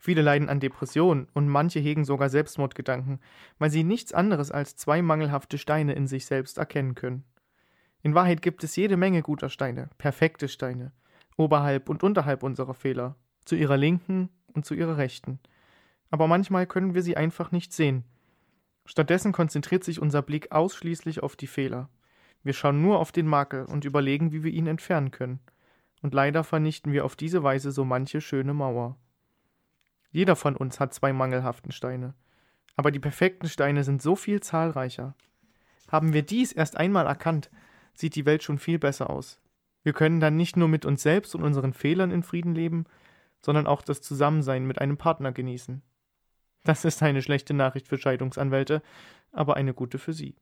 Viele 0.00 0.22
leiden 0.22 0.48
an 0.48 0.58
Depressionen 0.58 1.28
und 1.34 1.46
manche 1.46 1.78
hegen 1.78 2.04
sogar 2.04 2.30
Selbstmordgedanken, 2.30 3.20
weil 3.60 3.70
sie 3.70 3.84
nichts 3.84 4.12
anderes 4.12 4.50
als 4.50 4.74
zwei 4.74 5.02
mangelhafte 5.02 5.56
Steine 5.56 5.92
in 5.92 6.08
sich 6.08 6.26
selbst 6.26 6.58
erkennen 6.58 6.96
können. 6.96 7.22
In 8.02 8.16
Wahrheit 8.16 8.42
gibt 8.42 8.64
es 8.64 8.74
jede 8.74 8.96
Menge 8.96 9.22
guter 9.22 9.50
Steine, 9.50 9.90
perfekte 9.98 10.48
Steine, 10.48 10.90
oberhalb 11.40 11.88
und 11.88 12.02
unterhalb 12.02 12.42
unserer 12.42 12.74
Fehler, 12.74 13.16
zu 13.44 13.56
ihrer 13.56 13.76
linken 13.76 14.28
und 14.52 14.64
zu 14.66 14.74
ihrer 14.74 14.98
rechten. 14.98 15.40
Aber 16.10 16.26
manchmal 16.26 16.66
können 16.66 16.94
wir 16.94 17.02
sie 17.02 17.16
einfach 17.16 17.50
nicht 17.50 17.72
sehen. 17.72 18.04
Stattdessen 18.84 19.32
konzentriert 19.32 19.82
sich 19.82 20.00
unser 20.00 20.22
Blick 20.22 20.52
ausschließlich 20.52 21.22
auf 21.22 21.36
die 21.36 21.46
Fehler. 21.46 21.88
Wir 22.42 22.52
schauen 22.52 22.82
nur 22.82 22.98
auf 22.98 23.10
den 23.12 23.26
Makel 23.26 23.64
und 23.64 23.84
überlegen, 23.84 24.32
wie 24.32 24.42
wir 24.42 24.52
ihn 24.52 24.66
entfernen 24.66 25.10
können. 25.10 25.40
Und 26.02 26.14
leider 26.14 26.44
vernichten 26.44 26.92
wir 26.92 27.04
auf 27.04 27.16
diese 27.16 27.42
Weise 27.42 27.72
so 27.72 27.84
manche 27.84 28.20
schöne 28.20 28.54
Mauer. 28.54 28.96
Jeder 30.10 30.36
von 30.36 30.56
uns 30.56 30.80
hat 30.80 30.92
zwei 30.92 31.12
mangelhaften 31.12 31.72
Steine. 31.72 32.14
Aber 32.76 32.90
die 32.90 32.98
perfekten 32.98 33.48
Steine 33.48 33.84
sind 33.84 34.02
so 34.02 34.16
viel 34.16 34.40
zahlreicher. 34.40 35.14
Haben 35.88 36.12
wir 36.12 36.22
dies 36.22 36.52
erst 36.52 36.76
einmal 36.76 37.06
erkannt, 37.06 37.50
sieht 37.94 38.14
die 38.14 38.26
Welt 38.26 38.42
schon 38.42 38.58
viel 38.58 38.78
besser 38.78 39.10
aus. 39.10 39.40
Wir 39.82 39.92
können 39.92 40.20
dann 40.20 40.36
nicht 40.36 40.56
nur 40.56 40.68
mit 40.68 40.84
uns 40.84 41.02
selbst 41.02 41.34
und 41.34 41.42
unseren 41.42 41.72
Fehlern 41.72 42.10
in 42.10 42.22
Frieden 42.22 42.54
leben, 42.54 42.84
sondern 43.40 43.66
auch 43.66 43.82
das 43.82 44.02
Zusammensein 44.02 44.66
mit 44.66 44.80
einem 44.80 44.96
Partner 44.96 45.32
genießen. 45.32 45.82
Das 46.64 46.84
ist 46.84 47.02
eine 47.02 47.22
schlechte 47.22 47.54
Nachricht 47.54 47.88
für 47.88 47.96
Scheidungsanwälte, 47.96 48.82
aber 49.32 49.56
eine 49.56 49.72
gute 49.72 49.98
für 49.98 50.12
Sie. 50.12 50.36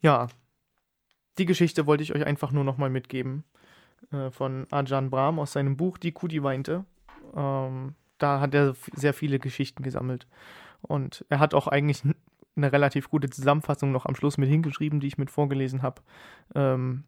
Ja, 0.00 0.28
die 1.38 1.46
Geschichte 1.46 1.86
wollte 1.86 2.02
ich 2.02 2.14
euch 2.14 2.24
einfach 2.24 2.52
nur 2.52 2.64
nochmal 2.64 2.90
mitgeben. 2.90 3.44
Äh, 4.10 4.30
von 4.30 4.66
Ajahn 4.70 5.10
Brahm 5.10 5.38
aus 5.38 5.52
seinem 5.52 5.76
Buch 5.76 5.98
Die 5.98 6.12
Kuh, 6.12 6.28
die 6.28 6.42
weinte. 6.42 6.84
Ähm, 7.34 7.94
da 8.18 8.40
hat 8.40 8.54
er 8.54 8.74
sehr 8.94 9.14
viele 9.14 9.38
Geschichten 9.38 9.82
gesammelt. 9.82 10.26
Und 10.82 11.24
er 11.28 11.38
hat 11.38 11.54
auch 11.54 11.66
eigentlich 11.66 12.02
eine 12.56 12.72
relativ 12.72 13.10
gute 13.10 13.30
Zusammenfassung 13.30 13.92
noch 13.92 14.06
am 14.06 14.14
Schluss 14.14 14.38
mit 14.38 14.48
hingeschrieben, 14.48 15.00
die 15.00 15.08
ich 15.08 15.18
mit 15.18 15.30
vorgelesen 15.30 15.82
habe. 15.82 16.02
Ähm, 16.54 17.04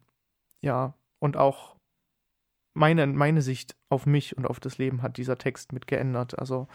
ja, 0.61 0.93
und 1.19 1.37
auch 1.37 1.77
meine, 2.73 3.07
meine 3.07 3.41
Sicht 3.41 3.75
auf 3.89 4.05
mich 4.05 4.37
und 4.37 4.45
auf 4.45 4.59
das 4.59 4.77
Leben 4.77 5.01
hat 5.01 5.17
dieser 5.17 5.37
Text 5.37 5.73
mit 5.73 5.87
geändert. 5.87 6.37
Also 6.37 6.67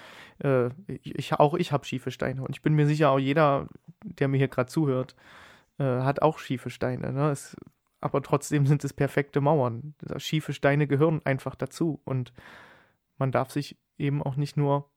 äh, 0.43 0.71
ich, 0.87 1.33
auch 1.35 1.55
ich 1.55 1.73
habe 1.73 1.85
schiefe 1.85 2.11
Steine 2.11 2.43
und 2.43 2.51
ich 2.51 2.63
bin 2.63 2.75
mir 2.75 2.87
sicher, 2.87 3.11
auch 3.11 3.19
jeder, 3.19 3.69
der 4.03 4.29
mir 4.29 4.39
hier 4.39 4.49
gerade 4.49 4.71
zuhört, 4.71 5.15
äh, 5.79 5.85
hat 5.85 6.23
auch 6.23 6.39
schiefe 6.39 6.71
Steine. 6.71 7.13
Ne? 7.13 7.31
Es, 7.31 7.57
aber 8.01 8.21
trotzdem 8.23 8.67
sind 8.67 8.83
es 8.85 8.93
perfekte 8.93 9.41
Mauern. 9.41 9.95
Schiefe 10.17 10.53
Steine 10.53 10.89
gehören 10.89 11.21
einfach 11.25 11.55
dazu. 11.55 12.01
Und 12.05 12.33
man 13.17 13.31
darf 13.31 13.53
sich 13.53 13.79
eben 13.97 14.23
auch 14.23 14.35
nicht 14.35 14.57
nur 14.57 14.91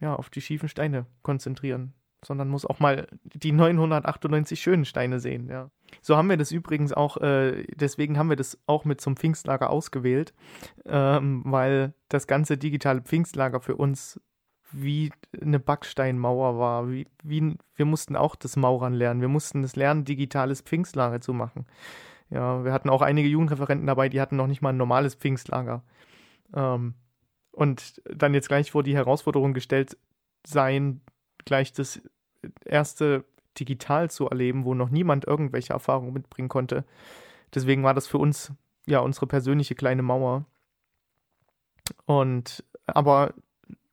ja, 0.00 0.14
auf 0.14 0.30
die 0.30 0.40
schiefen 0.40 0.68
Steine 0.68 1.06
konzentrieren, 1.22 1.94
sondern 2.24 2.48
muss 2.48 2.66
auch 2.66 2.80
mal 2.80 3.06
die 3.22 3.52
998 3.52 4.60
schönen 4.60 4.84
Steine 4.84 5.20
sehen. 5.20 5.48
Ja. 5.48 5.70
So 6.00 6.16
haben 6.16 6.28
wir 6.28 6.36
das 6.36 6.52
übrigens 6.52 6.92
auch, 6.92 7.16
äh, 7.18 7.64
deswegen 7.74 8.18
haben 8.18 8.28
wir 8.28 8.36
das 8.36 8.58
auch 8.66 8.84
mit 8.84 9.00
zum 9.00 9.16
Pfingstlager 9.16 9.70
ausgewählt, 9.70 10.34
ähm, 10.86 11.42
weil 11.46 11.94
das 12.08 12.26
ganze 12.26 12.56
digitale 12.58 13.02
Pfingstlager 13.02 13.60
für 13.60 13.76
uns 13.76 14.20
wie 14.72 15.12
eine 15.40 15.60
Backsteinmauer 15.60 16.58
war. 16.58 16.90
Wie, 16.90 17.06
wie, 17.22 17.56
wir 17.76 17.84
mussten 17.84 18.16
auch 18.16 18.34
das 18.34 18.56
Maurern 18.56 18.92
lernen. 18.92 19.20
Wir 19.20 19.28
mussten 19.28 19.62
das 19.62 19.76
lernen, 19.76 20.04
digitales 20.04 20.62
Pfingstlager 20.62 21.20
zu 21.20 21.32
machen. 21.32 21.66
Ja, 22.30 22.64
wir 22.64 22.72
hatten 22.72 22.90
auch 22.90 23.02
einige 23.02 23.28
Jugendreferenten 23.28 23.86
dabei, 23.86 24.08
die 24.08 24.20
hatten 24.20 24.36
noch 24.36 24.46
nicht 24.46 24.62
mal 24.62 24.70
ein 24.70 24.76
normales 24.76 25.14
Pfingstlager. 25.14 25.84
Ähm, 26.54 26.94
und 27.52 28.02
dann 28.12 28.34
jetzt 28.34 28.48
gleich 28.48 28.72
vor 28.72 28.82
die 28.82 28.96
Herausforderung 28.96 29.54
gestellt 29.54 29.96
sein, 30.44 31.00
gleich 31.44 31.72
das 31.72 32.02
erste 32.64 33.24
digital 33.58 34.10
zu 34.10 34.28
erleben, 34.28 34.64
wo 34.64 34.74
noch 34.74 34.90
niemand 34.90 35.26
irgendwelche 35.26 35.72
Erfahrungen 35.72 36.12
mitbringen 36.12 36.48
konnte. 36.48 36.84
Deswegen 37.54 37.84
war 37.84 37.94
das 37.94 38.06
für 38.06 38.18
uns 38.18 38.52
ja 38.86 38.98
unsere 38.98 39.26
persönliche 39.26 39.74
kleine 39.74 40.02
Mauer. 40.02 40.44
Und 42.06 42.64
aber 42.86 43.34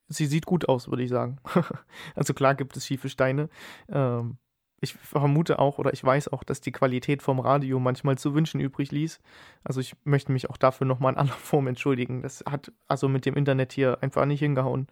sie 0.07 0.25
sieht 0.25 0.45
gut 0.45 0.67
aus, 0.67 0.89
würde 0.89 1.03
ich 1.03 1.09
sagen. 1.09 1.37
also 2.15 2.33
klar 2.33 2.55
gibt 2.55 2.75
es 2.75 2.85
schiefe 2.85 3.09
Steine. 3.09 3.49
Ähm, 3.89 4.37
ich 4.83 4.93
vermute 4.93 5.59
auch 5.59 5.77
oder 5.77 5.93
ich 5.93 6.03
weiß 6.03 6.29
auch, 6.29 6.43
dass 6.43 6.59
die 6.59 6.71
Qualität 6.71 7.21
vom 7.21 7.39
Radio 7.39 7.79
manchmal 7.79 8.17
zu 8.17 8.33
wünschen 8.33 8.59
übrig 8.59 8.91
ließ. 8.91 9.19
Also 9.63 9.79
ich 9.79 9.95
möchte 10.03 10.31
mich 10.31 10.49
auch 10.49 10.57
dafür 10.57 10.87
nochmal 10.87 11.13
in 11.13 11.19
aller 11.19 11.29
Form 11.29 11.67
entschuldigen. 11.67 12.23
Das 12.23 12.43
hat 12.49 12.71
also 12.87 13.07
mit 13.07 13.25
dem 13.25 13.35
Internet 13.35 13.73
hier 13.73 14.01
einfach 14.01 14.25
nicht 14.25 14.39
hingehauen, 14.39 14.87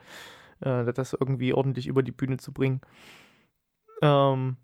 äh, 0.61 0.93
das 0.93 1.13
irgendwie 1.13 1.53
ordentlich 1.53 1.87
über 1.87 2.03
die 2.03 2.11
Bühne 2.11 2.37
zu 2.37 2.53
bringen. 2.53 2.81
Ähm, 4.01 4.57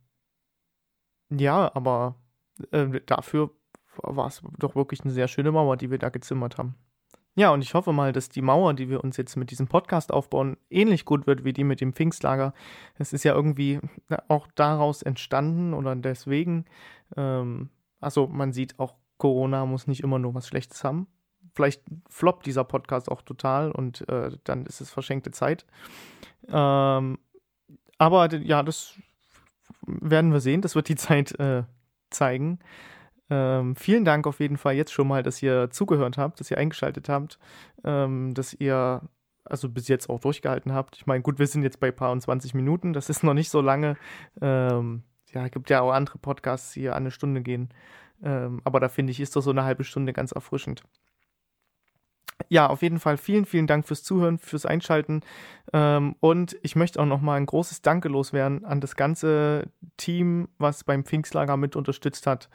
ja, 1.30 1.72
aber 1.74 2.16
äh, 2.72 3.02
dafür 3.06 3.52
war 3.98 4.28
es 4.28 4.42
doch 4.58 4.76
wirklich 4.76 5.02
eine 5.02 5.14
sehr 5.14 5.28
schöne 5.28 5.52
Mauer, 5.52 5.78
die 5.78 5.92
wir 5.92 5.98
da 5.98 6.10
gezimmert 6.10 6.58
haben. 6.58 6.76
Ja, 7.38 7.52
und 7.52 7.62
ich 7.62 7.74
hoffe 7.74 7.92
mal, 7.92 8.14
dass 8.14 8.30
die 8.30 8.42
Mauer, 8.42 8.74
die 8.74 8.90
wir 8.90 9.04
uns 9.04 9.18
jetzt 9.18 9.36
mit 9.36 9.52
diesem 9.52 9.68
Podcast 9.68 10.14
aufbauen, 10.14 10.56
ähnlich 10.70 11.04
gut 11.04 11.28
wird 11.28 11.44
wie 11.44 11.52
die 11.52 11.66
mit 11.66 11.82
dem 11.82 11.92
Pfingstlager. 11.92 12.54
Es 12.98 13.12
ist 13.12 13.26
ja 13.26 13.34
irgendwie 13.34 13.80
auch 14.30 14.48
daraus 14.56 15.02
entstanden 15.02 15.74
oder 15.74 15.96
deswegen. 15.98 16.66
Ähm, 17.18 17.70
also 18.00 18.28
man 18.28 18.54
sieht 18.54 18.80
auch, 18.80 18.96
Corona 19.18 19.66
muss 19.66 19.88
nicht 19.88 20.02
immer 20.02 20.18
nur 20.18 20.34
was 20.34 20.48
Schlechtes 20.48 20.84
haben. 20.86 21.08
Vielleicht 21.54 21.84
floppt 22.10 22.46
dieser 22.46 22.64
Podcast 22.64 23.12
auch 23.12 23.22
total 23.22 23.72
und 23.72 24.08
äh, 24.08 24.32
dann 24.46 24.66
ist 24.66 24.80
es 24.80 24.90
verschenkte 24.90 25.32
Zeit. 25.32 25.66
Ähm, 26.48 27.18
aber 27.98 28.34
ja, 28.34 28.64
das 28.64 28.94
werden 29.86 30.34
wir 30.34 30.40
sehen. 30.40 30.62
Das 30.62 30.76
wird 30.76 30.90
die 30.90 30.96
Zeit 30.96 31.38
äh, 31.40 31.64
zeigen. 32.10 32.60
Ähm, 33.30 33.76
vielen 33.76 34.06
Dank 34.06 34.28
auf 34.28 34.40
jeden 34.40 34.58
Fall 34.58 34.76
jetzt 34.76 34.94
schon 34.94 35.08
mal, 35.08 35.24
dass 35.24 35.42
ihr 35.42 35.72
zugehört 35.72 36.18
habt, 36.18 36.40
dass 36.40 36.52
ihr 36.52 36.58
eingeschaltet 36.58 37.10
habt, 37.10 37.40
ähm, 37.84 38.34
dass 38.36 38.54
ihr 38.54 39.02
also 39.46 39.70
bis 39.70 39.88
jetzt 39.88 40.10
auch 40.10 40.20
durchgehalten 40.20 40.74
habt. 40.74 40.98
Ich 40.98 41.06
meine, 41.06 41.22
gut, 41.22 41.40
wir 41.40 41.48
sind 41.48 41.64
jetzt 41.64 41.80
bei 41.80 41.92
paar 41.92 42.12
und 42.12 42.22
20 42.22 42.54
Minuten, 42.54 42.94
das 42.94 43.10
ist 43.10 43.24
noch 43.24 43.34
nicht 43.34 43.50
so 43.50 43.62
lange. 43.62 43.98
Ähm, 44.42 45.04
ja, 45.34 45.48
gibt 45.48 45.70
ja 45.70 45.82
auch 45.82 45.92
andere 45.92 46.18
Podcasts, 46.20 46.74
die 46.74 46.90
eine 46.90 47.12
Stunde 47.12 47.42
gehen. 47.42 47.70
Ähm, 48.24 48.62
aber 48.64 48.80
da 48.80 48.90
finde 48.90 49.12
ich, 49.12 49.20
ist 49.20 49.36
doch 49.36 49.42
so 49.42 49.52
eine 49.52 49.64
halbe 49.64 49.84
Stunde 49.84 50.14
ganz 50.14 50.32
erfrischend 50.32 50.84
ja, 52.50 52.68
auf 52.68 52.82
jeden 52.82 53.00
Fall 53.00 53.18
vielen, 53.18 53.46
vielen 53.46 53.68
Dank 53.68 53.88
fürs 53.88 54.04
Zuhören, 54.04 54.38
fürs 54.38 54.66
Einschalten. 54.66 55.22
Ähm, 55.74 56.16
und 56.20 56.58
ich 56.64 56.76
möchte 56.76 57.02
auch 57.02 57.06
nochmal 57.06 57.38
ein 57.38 57.46
großes 57.46 57.82
Danke 57.82 58.10
loswerden 58.10 58.66
an 58.66 58.82
das 58.82 58.96
ganze 58.96 59.68
Team, 59.98 60.50
was 60.58 60.84
beim 60.84 61.06
Pfingstlager 61.06 61.58
mit 61.58 61.76
unterstützt 61.76 62.28
hat. 62.28 62.50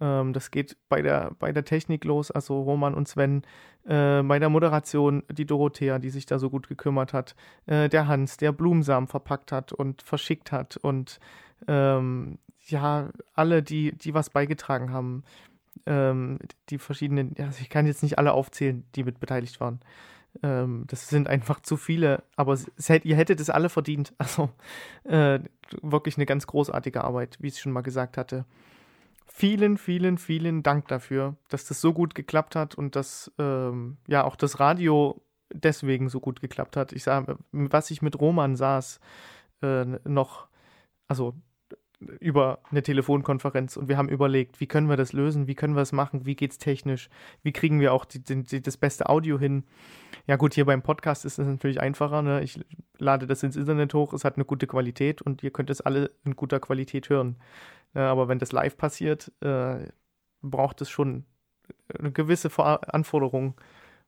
Ähm, 0.00 0.32
das 0.32 0.50
geht 0.50 0.76
bei 0.88 1.02
der, 1.02 1.32
bei 1.38 1.52
der 1.52 1.64
Technik 1.64 2.04
los, 2.04 2.30
also 2.30 2.62
Roman 2.62 2.94
und 2.94 3.08
Sven, 3.08 3.42
äh, 3.84 4.22
bei 4.22 4.38
der 4.38 4.48
Moderation 4.48 5.24
die 5.30 5.46
Dorothea, 5.46 5.98
die 5.98 6.10
sich 6.10 6.26
da 6.26 6.38
so 6.38 6.48
gut 6.48 6.68
gekümmert 6.68 7.12
hat, 7.12 7.34
äh, 7.66 7.88
der 7.88 8.06
Hans, 8.06 8.36
der 8.36 8.52
Blumensamen 8.52 9.08
verpackt 9.08 9.52
hat 9.52 9.72
und 9.72 10.02
verschickt 10.02 10.52
hat 10.52 10.76
und 10.76 11.18
ähm, 11.66 12.38
ja, 12.66 13.10
alle, 13.34 13.62
die, 13.62 13.92
die 13.92 14.14
was 14.14 14.30
beigetragen 14.30 14.92
haben 14.92 15.22
ähm, 15.86 16.38
die 16.70 16.78
verschiedenen, 16.78 17.34
ja, 17.36 17.48
ich 17.60 17.68
kann 17.68 17.86
jetzt 17.86 18.02
nicht 18.02 18.18
alle 18.18 18.32
aufzählen, 18.32 18.84
die 18.94 19.04
mit 19.04 19.20
beteiligt 19.20 19.60
waren. 19.60 19.80
Ähm, 20.42 20.84
das 20.88 21.08
sind 21.08 21.28
einfach 21.28 21.60
zu 21.60 21.76
viele, 21.76 22.22
aber 22.36 22.54
es, 22.54 22.70
ihr 22.88 23.16
hättet 23.16 23.40
es 23.40 23.50
alle 23.50 23.68
verdient. 23.68 24.14
Also 24.18 24.50
äh, 25.04 25.40
wirklich 25.82 26.16
eine 26.16 26.26
ganz 26.26 26.46
großartige 26.46 27.04
Arbeit, 27.04 27.38
wie 27.40 27.48
ich 27.48 27.60
schon 27.60 27.72
mal 27.72 27.82
gesagt 27.82 28.16
hatte. 28.16 28.44
Vielen, 29.26 29.78
vielen, 29.78 30.18
vielen 30.18 30.62
Dank 30.62 30.88
dafür, 30.88 31.36
dass 31.48 31.64
das 31.64 31.80
so 31.80 31.92
gut 31.92 32.14
geklappt 32.14 32.54
hat 32.54 32.74
und 32.74 32.94
dass 32.94 33.32
ähm, 33.38 33.96
ja 34.06 34.24
auch 34.24 34.36
das 34.36 34.60
Radio 34.60 35.20
deswegen 35.52 36.08
so 36.08 36.20
gut 36.20 36.40
geklappt 36.40 36.76
hat. 36.76 36.92
Ich 36.92 37.02
sage, 37.02 37.38
was 37.52 37.90
ich 37.90 38.02
mit 38.02 38.20
Roman 38.20 38.56
saß, 38.56 39.00
äh, 39.62 39.84
noch, 40.04 40.48
also 41.08 41.34
über 42.20 42.60
eine 42.70 42.82
Telefonkonferenz 42.82 43.76
und 43.76 43.88
wir 43.88 43.96
haben 43.96 44.08
überlegt, 44.08 44.60
wie 44.60 44.66
können 44.66 44.88
wir 44.88 44.96
das 44.96 45.12
lösen, 45.12 45.46
wie 45.46 45.54
können 45.54 45.74
wir 45.74 45.82
es 45.82 45.92
machen, 45.92 46.26
wie 46.26 46.36
geht 46.36 46.52
es 46.52 46.58
technisch, 46.58 47.08
wie 47.42 47.52
kriegen 47.52 47.80
wir 47.80 47.92
auch 47.92 48.04
die, 48.04 48.20
die, 48.20 48.62
das 48.62 48.76
beste 48.76 49.08
Audio 49.08 49.38
hin. 49.38 49.64
Ja 50.26 50.36
gut, 50.36 50.54
hier 50.54 50.64
beim 50.64 50.82
Podcast 50.82 51.24
ist 51.24 51.38
es 51.38 51.46
natürlich 51.46 51.80
einfacher. 51.80 52.22
Ne? 52.22 52.42
Ich 52.42 52.60
lade 52.98 53.26
das 53.26 53.42
ins 53.42 53.56
Internet 53.56 53.92
hoch, 53.94 54.12
es 54.12 54.24
hat 54.24 54.36
eine 54.36 54.44
gute 54.44 54.66
Qualität 54.66 55.22
und 55.22 55.42
ihr 55.42 55.50
könnt 55.50 55.70
es 55.70 55.80
alle 55.80 56.10
in 56.24 56.36
guter 56.36 56.60
Qualität 56.60 57.08
hören. 57.08 57.36
Ja, 57.94 58.10
aber 58.10 58.28
wenn 58.28 58.38
das 58.38 58.52
live 58.52 58.76
passiert, 58.76 59.32
äh, 59.40 59.86
braucht 60.42 60.80
es 60.80 60.90
schon 60.90 61.24
eine 61.98 62.12
gewisse 62.12 62.50
Anforderung. 62.58 63.54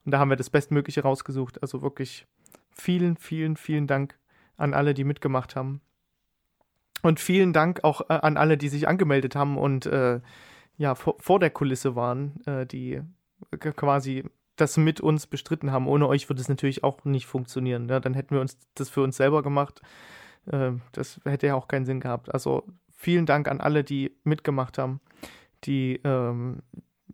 Und 0.05 0.13
da 0.13 0.19
haben 0.19 0.31
wir 0.31 0.37
das 0.37 0.51
Bestmögliche 0.51 1.03
rausgesucht. 1.03 1.63
Also 1.63 1.83
wirklich 1.83 2.27
vielen, 2.71 3.17
vielen, 3.17 3.57
vielen 3.57 3.87
Dank 3.87 4.19
an 4.57 4.75
alle, 4.75 4.95
die 4.95 5.05
mitgemacht 5.05 5.57
haben. 5.57 5.81
Und 7.07 7.21
vielen 7.21 7.53
Dank 7.53 7.85
auch 7.85 8.01
äh, 8.11 8.14
an 8.14 8.37
alle, 8.37 8.59
die 8.59 8.69
sich 8.69 8.88
angemeldet 8.88 9.37
haben 9.37 9.57
und 9.57 9.87
äh, 9.87 10.21
ja, 10.77 10.97
vor, 10.97 11.14
vor, 11.21 11.38
der 11.38 11.51
Kulisse 11.51 11.95
waren, 11.95 12.45
äh, 12.47 12.66
die 12.66 13.01
quasi 13.61 14.25
das 14.57 14.77
mit 14.77 15.01
uns 15.01 15.29
bestritten 15.29 15.71
haben. 15.71 15.87
Ohne 15.87 16.09
euch 16.09 16.29
würde 16.29 16.42
es 16.42 16.49
natürlich 16.49 16.83
auch 16.83 17.05
nicht 17.05 17.27
funktionieren. 17.27 17.87
Ne? 17.87 18.01
Dann 18.01 18.14
hätten 18.14 18.35
wir 18.35 18.40
uns 18.40 18.59
das 18.75 18.88
für 18.88 19.03
uns 19.03 19.16
selber 19.16 19.45
gemacht. 19.45 19.83
Äh, 20.51 20.73
das 20.90 21.21
hätte 21.25 21.47
ja 21.47 21.55
auch 21.55 21.69
keinen 21.69 21.87
Sinn 21.87 22.01
gehabt. 22.01 22.35
Also 22.35 22.64
vielen 22.92 23.25
Dank 23.25 23.47
an 23.47 23.61
alle, 23.61 23.85
die 23.85 24.16
mitgemacht 24.25 24.77
haben, 24.77 25.01
die 25.62 26.01
ähm, 26.03 26.62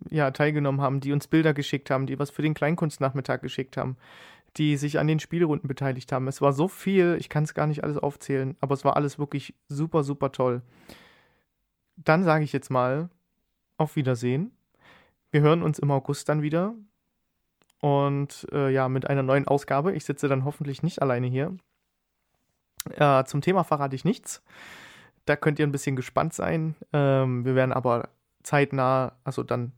ja, 0.09 0.31
teilgenommen 0.31 0.81
haben, 0.81 1.01
die 1.01 1.13
uns 1.13 1.27
Bilder 1.27 1.53
geschickt 1.53 1.91
haben, 1.91 2.07
die 2.07 2.19
was 2.19 2.31
für 2.31 2.43
den 2.43 2.55
Kleinkunstnachmittag 2.55 3.43
geschickt 3.43 3.77
haben, 3.77 3.99
die 4.57 4.77
sich 4.77 4.99
an 4.99 5.07
den 5.07 5.21
Spielrunden 5.21 5.69
beteiligt 5.69 6.13
haben. 6.13 6.29
Es 6.29 6.41
war 6.41 6.53
so 6.53 6.69
viel, 6.69 7.17
ich 7.19 7.29
kann 7.29 7.45
es 7.45 7.55
gar 7.55 7.67
nicht 7.67 7.85
alles 7.85 7.97
aufzählen, 7.97 8.57
aber 8.61 8.75
es 8.75 8.85
war 8.85 8.97
alles 8.97 9.19
wirklich 9.19 9.55
super, 9.69 10.05
super 10.05 10.33
toll. 10.33 10.63
Dann 11.97 12.25
sage 12.25 12.45
ich 12.45 12.53
jetzt 12.53 12.71
mal 12.71 13.09
auf 13.77 13.97
Wiedersehen. 13.97 14.53
Wir 15.31 15.41
hören 15.41 15.63
uns 15.63 15.79
im 15.79 15.91
August 15.91 16.29
dann 16.29 16.43
wieder. 16.43 16.75
Und 17.81 18.47
äh, 18.53 18.71
ja, 18.71 18.89
mit 18.89 19.09
einer 19.09 19.23
neuen 19.23 19.49
Ausgabe. 19.49 19.93
Ich 19.93 20.05
sitze 20.05 20.29
dann 20.29 20.45
hoffentlich 20.45 20.83
nicht 20.83 21.03
alleine 21.03 21.27
hier. 21.27 21.57
Äh, 22.91 23.25
zum 23.25 23.41
Thema 23.41 23.65
verrate 23.65 23.97
ich 23.97 24.05
nichts. 24.05 24.43
Da 25.25 25.37
könnt 25.37 25.59
ihr 25.59 25.67
ein 25.67 25.73
bisschen 25.73 25.97
gespannt 25.97 26.35
sein. 26.35 26.77
Ähm, 26.93 27.45
wir 27.45 27.55
werden 27.55 27.73
aber 27.73 28.11
zeitnah, 28.43 29.17
also 29.25 29.43
dann 29.43 29.73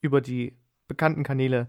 über 0.00 0.20
die 0.20 0.54
bekannten 0.88 1.22
Kanäle 1.22 1.68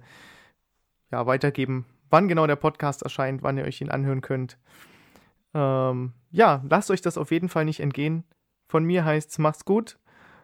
ja, 1.11 1.25
weitergeben, 1.25 1.85
wann 2.11 2.27
genau 2.27 2.45
der 2.45 2.55
Podcast 2.55 3.01
erscheint, 3.01 3.41
wann 3.41 3.57
ihr 3.57 3.63
euch 3.63 3.81
ihn 3.81 3.89
anhören 3.89 4.21
könnt. 4.21 4.57
Ähm, 5.53 6.13
ja, 6.29 6.63
lasst 6.69 6.91
euch 6.91 7.01
das 7.01 7.17
auf 7.17 7.31
jeden 7.31 7.49
Fall 7.49 7.65
nicht 7.65 7.79
entgehen. 7.79 8.23
Von 8.67 8.83
mir 8.83 9.03
heißt 9.03 9.31
es, 9.31 9.39
macht's 9.39 9.65
gut 9.65 9.97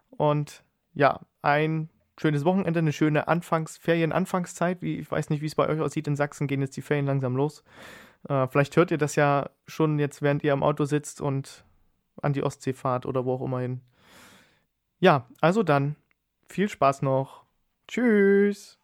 und 0.09 0.63
ja, 0.93 1.21
ein 1.41 1.89
schönes 2.19 2.43
Wochenende, 2.43 2.79
eine 2.79 2.91
schöne 2.91 3.27
Anfangs 3.27 3.77
Ferien-Anfangszeit. 3.77 4.81
ich 4.81 5.09
weiß 5.09 5.29
nicht, 5.29 5.41
wie 5.41 5.45
es 5.45 5.55
bei 5.55 5.69
euch 5.69 5.79
aussieht. 5.79 6.07
In 6.07 6.15
Sachsen 6.15 6.47
gehen 6.47 6.61
jetzt 6.61 6.75
die 6.75 6.81
Ferien 6.81 7.05
langsam 7.05 7.35
los. 7.35 7.63
Äh, 8.27 8.47
vielleicht 8.47 8.75
hört 8.75 8.91
ihr 8.91 8.97
das 8.97 9.15
ja 9.15 9.49
schon 9.67 9.99
jetzt, 9.99 10.21
während 10.21 10.43
ihr 10.43 10.53
am 10.53 10.63
Auto 10.63 10.85
sitzt 10.85 11.21
und 11.21 11.63
an 12.21 12.33
die 12.33 12.43
Ostsee 12.43 12.73
fahrt 12.73 13.05
oder 13.05 13.25
wo 13.25 13.33
auch 13.33 13.41
immer 13.41 13.59
hin. 13.59 13.81
Ja, 14.99 15.27
also 15.41 15.61
dann 15.61 15.95
viel 16.47 16.69
Spaß 16.69 17.03
noch. 17.03 17.45
Tschüss. 17.87 18.79